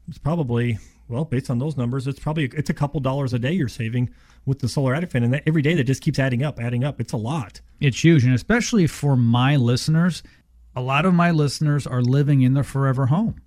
[0.08, 3.52] it's probably well based on those numbers it's probably it's a couple dollars a day
[3.52, 4.10] you're saving
[4.44, 6.84] with the solar attic fan and that every day that just keeps adding up adding
[6.84, 7.00] up.
[7.00, 7.60] It's a lot.
[7.80, 10.22] It's huge, and especially for my listeners,
[10.76, 13.40] a lot of my listeners are living in their forever home.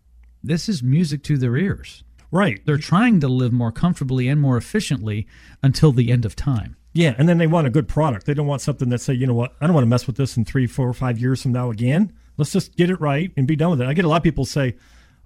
[0.44, 2.04] This is music to their ears.
[2.32, 2.60] right.
[2.66, 5.26] They're trying to live more comfortably and more efficiently
[5.64, 6.76] until the end of time.
[6.94, 8.26] yeah and then they want a good product.
[8.26, 9.56] They don't want something that say you know what?
[9.62, 12.12] I don't want to mess with this in three four five years from now again.
[12.38, 13.88] Let's just get it right and be done with it.
[13.88, 14.76] I get a lot of people say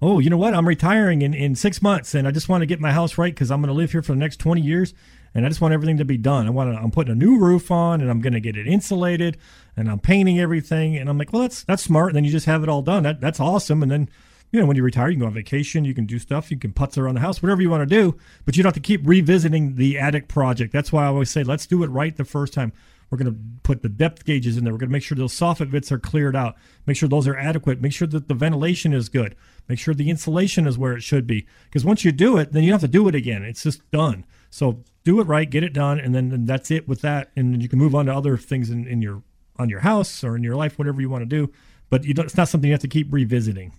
[0.03, 2.65] oh you know what i'm retiring in, in six months and i just want to
[2.65, 4.93] get my house right because i'm going to live here for the next 20 years
[5.33, 7.39] and i just want everything to be done i want to i'm putting a new
[7.39, 9.37] roof on and i'm going to get it insulated
[9.77, 12.45] and i'm painting everything and i'm like well that's that's smart and then you just
[12.45, 14.09] have it all done that, that's awesome and then
[14.53, 16.59] you know, when you retire, you can go on vacation, you can do stuff, you
[16.59, 18.87] can putz around the house, whatever you want to do, but you don't have to
[18.87, 20.71] keep revisiting the attic project.
[20.71, 22.71] That's why I always say, let's do it right the first time.
[23.13, 24.73] We're going to put the depth gauges in there.
[24.73, 26.55] We're going to make sure those soffit vents are cleared out.
[26.87, 27.79] Make sure those are adequate.
[27.79, 29.35] Make sure that the ventilation is good.
[29.69, 31.45] Make sure the insulation is where it should be.
[31.65, 33.43] Because once you do it, then you don't have to do it again.
[33.43, 34.25] It's just done.
[34.49, 37.29] So do it right, get it done, and then and that's it with that.
[37.35, 39.21] And then you can move on to other things in, in your
[39.57, 41.51] on your house or in your life, whatever you want to do.
[41.91, 43.73] But it's not something you have to keep revisiting.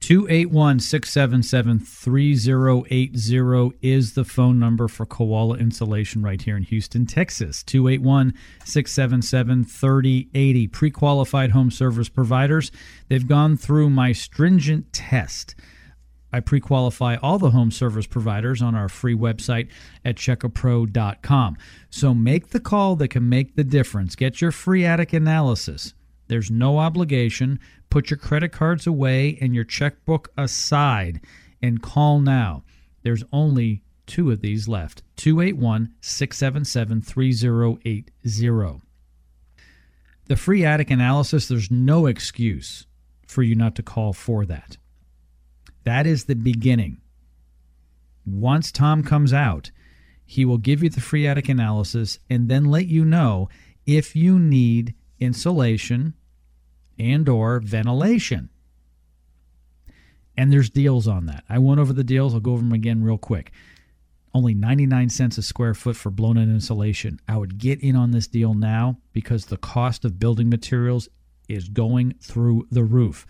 [0.00, 7.62] 281 677 3080 is the phone number for Koala Insulation right here in Houston, Texas.
[7.64, 8.32] 281
[8.64, 10.68] 677 3080.
[10.68, 12.70] Pre qualified home service providers.
[13.08, 15.54] They've gone through my stringent test.
[16.32, 19.68] I pre qualify all the home service providers on our free website
[20.04, 21.56] at checkapro.com.
[21.90, 24.14] So make the call that can make the difference.
[24.14, 25.94] Get your free attic analysis.
[26.28, 27.58] There's no obligation.
[27.90, 31.20] Put your credit cards away and your checkbook aside
[31.62, 32.64] and call now.
[33.02, 38.80] There's only two of these left 281 677 3080.
[40.26, 42.86] The free attic analysis, there's no excuse
[43.26, 44.76] for you not to call for that.
[45.84, 47.00] That is the beginning.
[48.26, 49.70] Once Tom comes out,
[50.26, 53.48] he will give you the free attic analysis and then let you know
[53.86, 56.12] if you need insulation
[56.98, 58.50] and or ventilation.
[60.36, 61.44] And there's deals on that.
[61.48, 62.32] I went over the deals.
[62.32, 63.52] I'll go over them again real quick.
[64.34, 67.18] Only 99 cents a square foot for blown in insulation.
[67.26, 71.08] I would get in on this deal now because the cost of building materials
[71.48, 73.26] is going through the roof.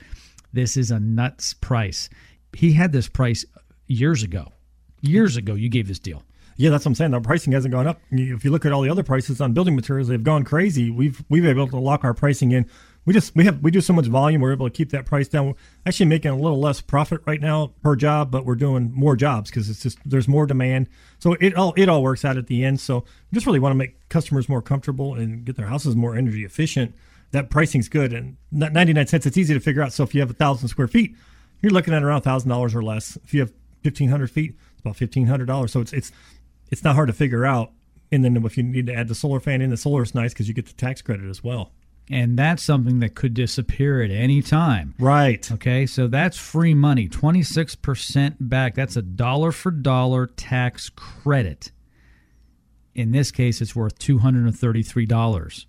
[0.53, 2.11] This is a nuts price.
[2.53, 3.45] He had this price
[3.87, 4.53] years ago.
[5.01, 6.23] Years ago, you gave this deal.
[6.57, 7.11] Yeah, that's what I'm saying.
[7.13, 8.01] The pricing hasn't gone up.
[8.11, 10.91] If you look at all the other prices on building materials, they've gone crazy.
[10.91, 12.69] We've we've been able to lock our pricing in.
[13.05, 14.41] We just we have we do so much volume.
[14.41, 15.47] We're able to keep that price down.
[15.47, 15.55] We're
[15.87, 19.51] actually making a little less profit right now per job, but we're doing more jobs
[19.51, 20.89] because it's just there's more demand.
[21.19, 22.81] So it all it all works out at the end.
[22.81, 26.45] So just really want to make customers more comfortable and get their houses more energy
[26.45, 26.95] efficient.
[27.31, 29.27] That pricing's good and 99 cents.
[29.27, 29.93] It's easy to figure out.
[29.93, 31.15] So if you have a thousand square feet,
[31.63, 33.17] you're looking at around thousand dollars or less.
[33.25, 35.71] If you have 1,500 feet, it's about $1,500.
[35.71, 36.13] So it's it's
[36.71, 37.73] it's not hard to figure out.
[38.11, 40.33] And then if you need to add the solar fan in, the solar is nice
[40.33, 41.73] because you get the tax credit as well.
[42.11, 44.95] And that's something that could disappear at any time.
[44.99, 45.51] Right.
[45.53, 48.75] Okay, so that's free money, 26% back.
[48.75, 51.71] That's a dollar for dollar tax credit.
[52.95, 55.67] In this case, it's worth $233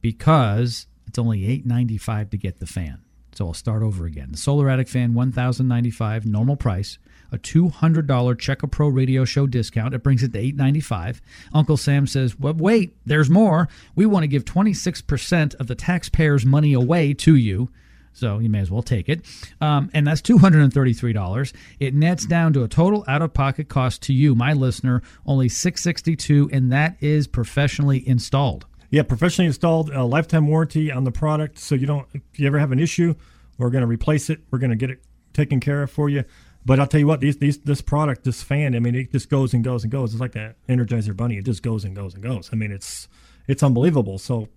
[0.00, 3.00] because it's only $895 to get the fan.
[3.32, 4.32] So I'll start over again.
[4.32, 6.98] The Solar Attic fan, $1,095, normal price.
[7.32, 9.94] A $200 Check A Pro radio show discount.
[9.94, 11.20] It brings it to 895.
[11.52, 13.68] Uncle Sam says, well, wait, there's more.
[13.94, 17.70] We want to give 26% of the taxpayers' money away to you.
[18.12, 19.24] So you may as well take it.
[19.60, 21.52] Um, and that's $233.
[21.78, 25.48] It nets down to a total out of pocket cost to you, my listener, only
[25.48, 28.66] 662, and that is professionally installed.
[28.90, 31.58] Yeah, professionally installed, a lifetime warranty on the product.
[31.58, 33.14] So you don't, if you ever have an issue,
[33.56, 34.40] we're going to replace it.
[34.50, 35.02] We're going to get it
[35.32, 36.24] taken care of for you.
[36.64, 39.30] But I'll tell you what, these, these this product, this fan, I mean, it just
[39.30, 40.12] goes and goes and goes.
[40.12, 41.38] It's like that Energizer Bunny.
[41.38, 42.50] It just goes and goes and goes.
[42.52, 43.08] I mean, it's
[43.48, 44.18] it's unbelievable.
[44.18, 44.48] So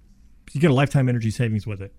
[0.52, 1.94] you get a lifetime energy savings with it.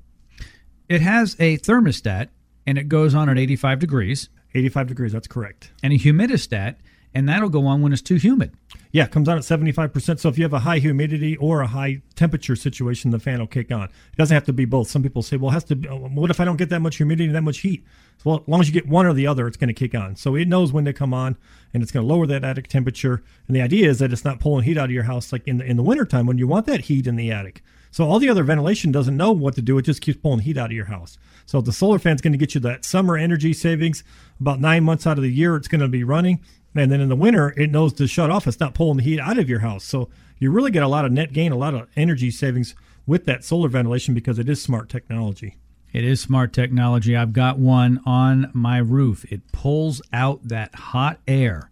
[0.89, 2.29] It has a thermostat,
[2.67, 4.29] and it goes on at 85 degrees.
[4.55, 5.73] 85 degrees, that's correct.
[5.83, 6.77] And a humidistat,
[7.15, 8.53] and that'll go on when it's too humid.
[8.93, 10.21] Yeah, it comes on at 75%.
[10.21, 13.47] So if you have a high humidity or a high temperature situation, the fan will
[13.47, 13.85] kick on.
[13.85, 14.89] It doesn't have to be both.
[14.89, 16.81] Some people say, well, it has to be, uh, what if I don't get that
[16.81, 17.85] much humidity and that much heat?
[18.25, 20.17] Well, as long as you get one or the other, it's going to kick on.
[20.17, 21.37] So it knows when to come on
[21.75, 23.23] and it's going to lower that attic temperature.
[23.47, 25.59] And the idea is that it's not pulling heat out of your house like in
[25.59, 27.63] the, in the wintertime when you want that heat in the attic.
[27.91, 29.79] So all the other ventilation doesn't know what to do.
[29.79, 31.17] It just keeps pulling heat out of your house.
[31.47, 34.03] So the solar fan is going to get you that summer energy savings.
[34.41, 36.41] About nine months out of the year, it's going to be running.
[36.75, 38.47] And then in the winter, it knows to shut off.
[38.49, 39.85] It's not pulling the heat out of your house.
[39.85, 40.09] So
[40.39, 42.75] you really get a lot of net gain, a lot of energy savings
[43.07, 45.57] with that solar ventilation because it is smart technology.
[45.95, 47.15] It is smart technology.
[47.15, 49.25] I've got one on my roof.
[49.31, 51.71] It pulls out that hot air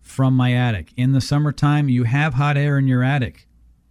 [0.00, 0.92] from my attic.
[0.96, 3.46] In the summertime, you have hot air in your attic.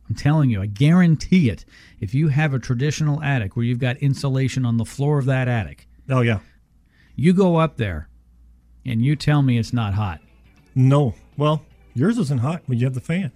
[0.10, 1.64] I'm telling you, I guarantee it.
[2.02, 5.48] If you have a traditional attic where you've got insulation on the floor of that
[5.48, 6.40] attic, oh yeah,
[7.16, 8.10] you go up there
[8.86, 10.20] and you tell me it's not hot.
[10.76, 11.64] No, well,
[11.94, 13.32] yours isn't hot when you have the fan.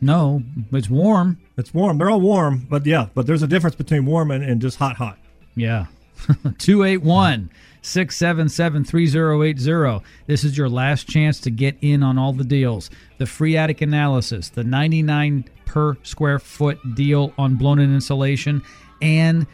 [0.00, 1.40] No, it's warm.
[1.56, 1.98] It's warm.
[1.98, 4.96] They're all warm, but yeah, but there's a difference between warm and, and just hot,
[4.96, 5.18] hot.
[5.54, 5.86] Yeah.
[6.58, 7.50] 281
[7.82, 10.04] 677 3080.
[10.26, 12.90] This is your last chance to get in on all the deals.
[13.18, 18.62] The free attic analysis, the 99 per square foot deal on blown in insulation,
[19.00, 19.46] and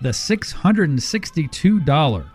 [0.00, 2.26] the $662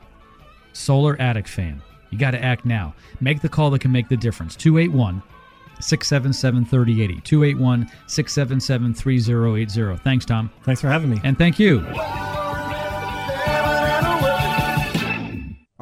[0.73, 1.81] solar attic fan.
[2.09, 2.93] You got to act now.
[3.21, 4.55] Make the call that can make the difference.
[4.55, 5.21] 281
[5.79, 7.21] 677 3080.
[7.21, 9.97] 281 677 3080.
[10.03, 10.51] Thanks, Tom.
[10.63, 11.19] Thanks for having me.
[11.23, 11.83] And thank you.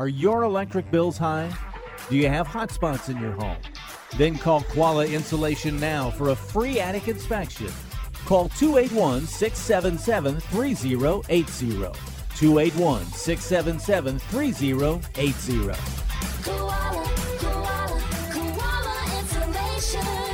[0.02, 1.56] Are your electric bills high?
[2.10, 3.60] Do you have hot spots in your home?
[4.18, 7.70] Then call Koala Insulation now for a free attic inspection.
[8.26, 11.68] Call 281 677 3080.
[12.36, 15.80] 281 677 3080.
[16.42, 20.31] Koala, Koala, Koala Insulation.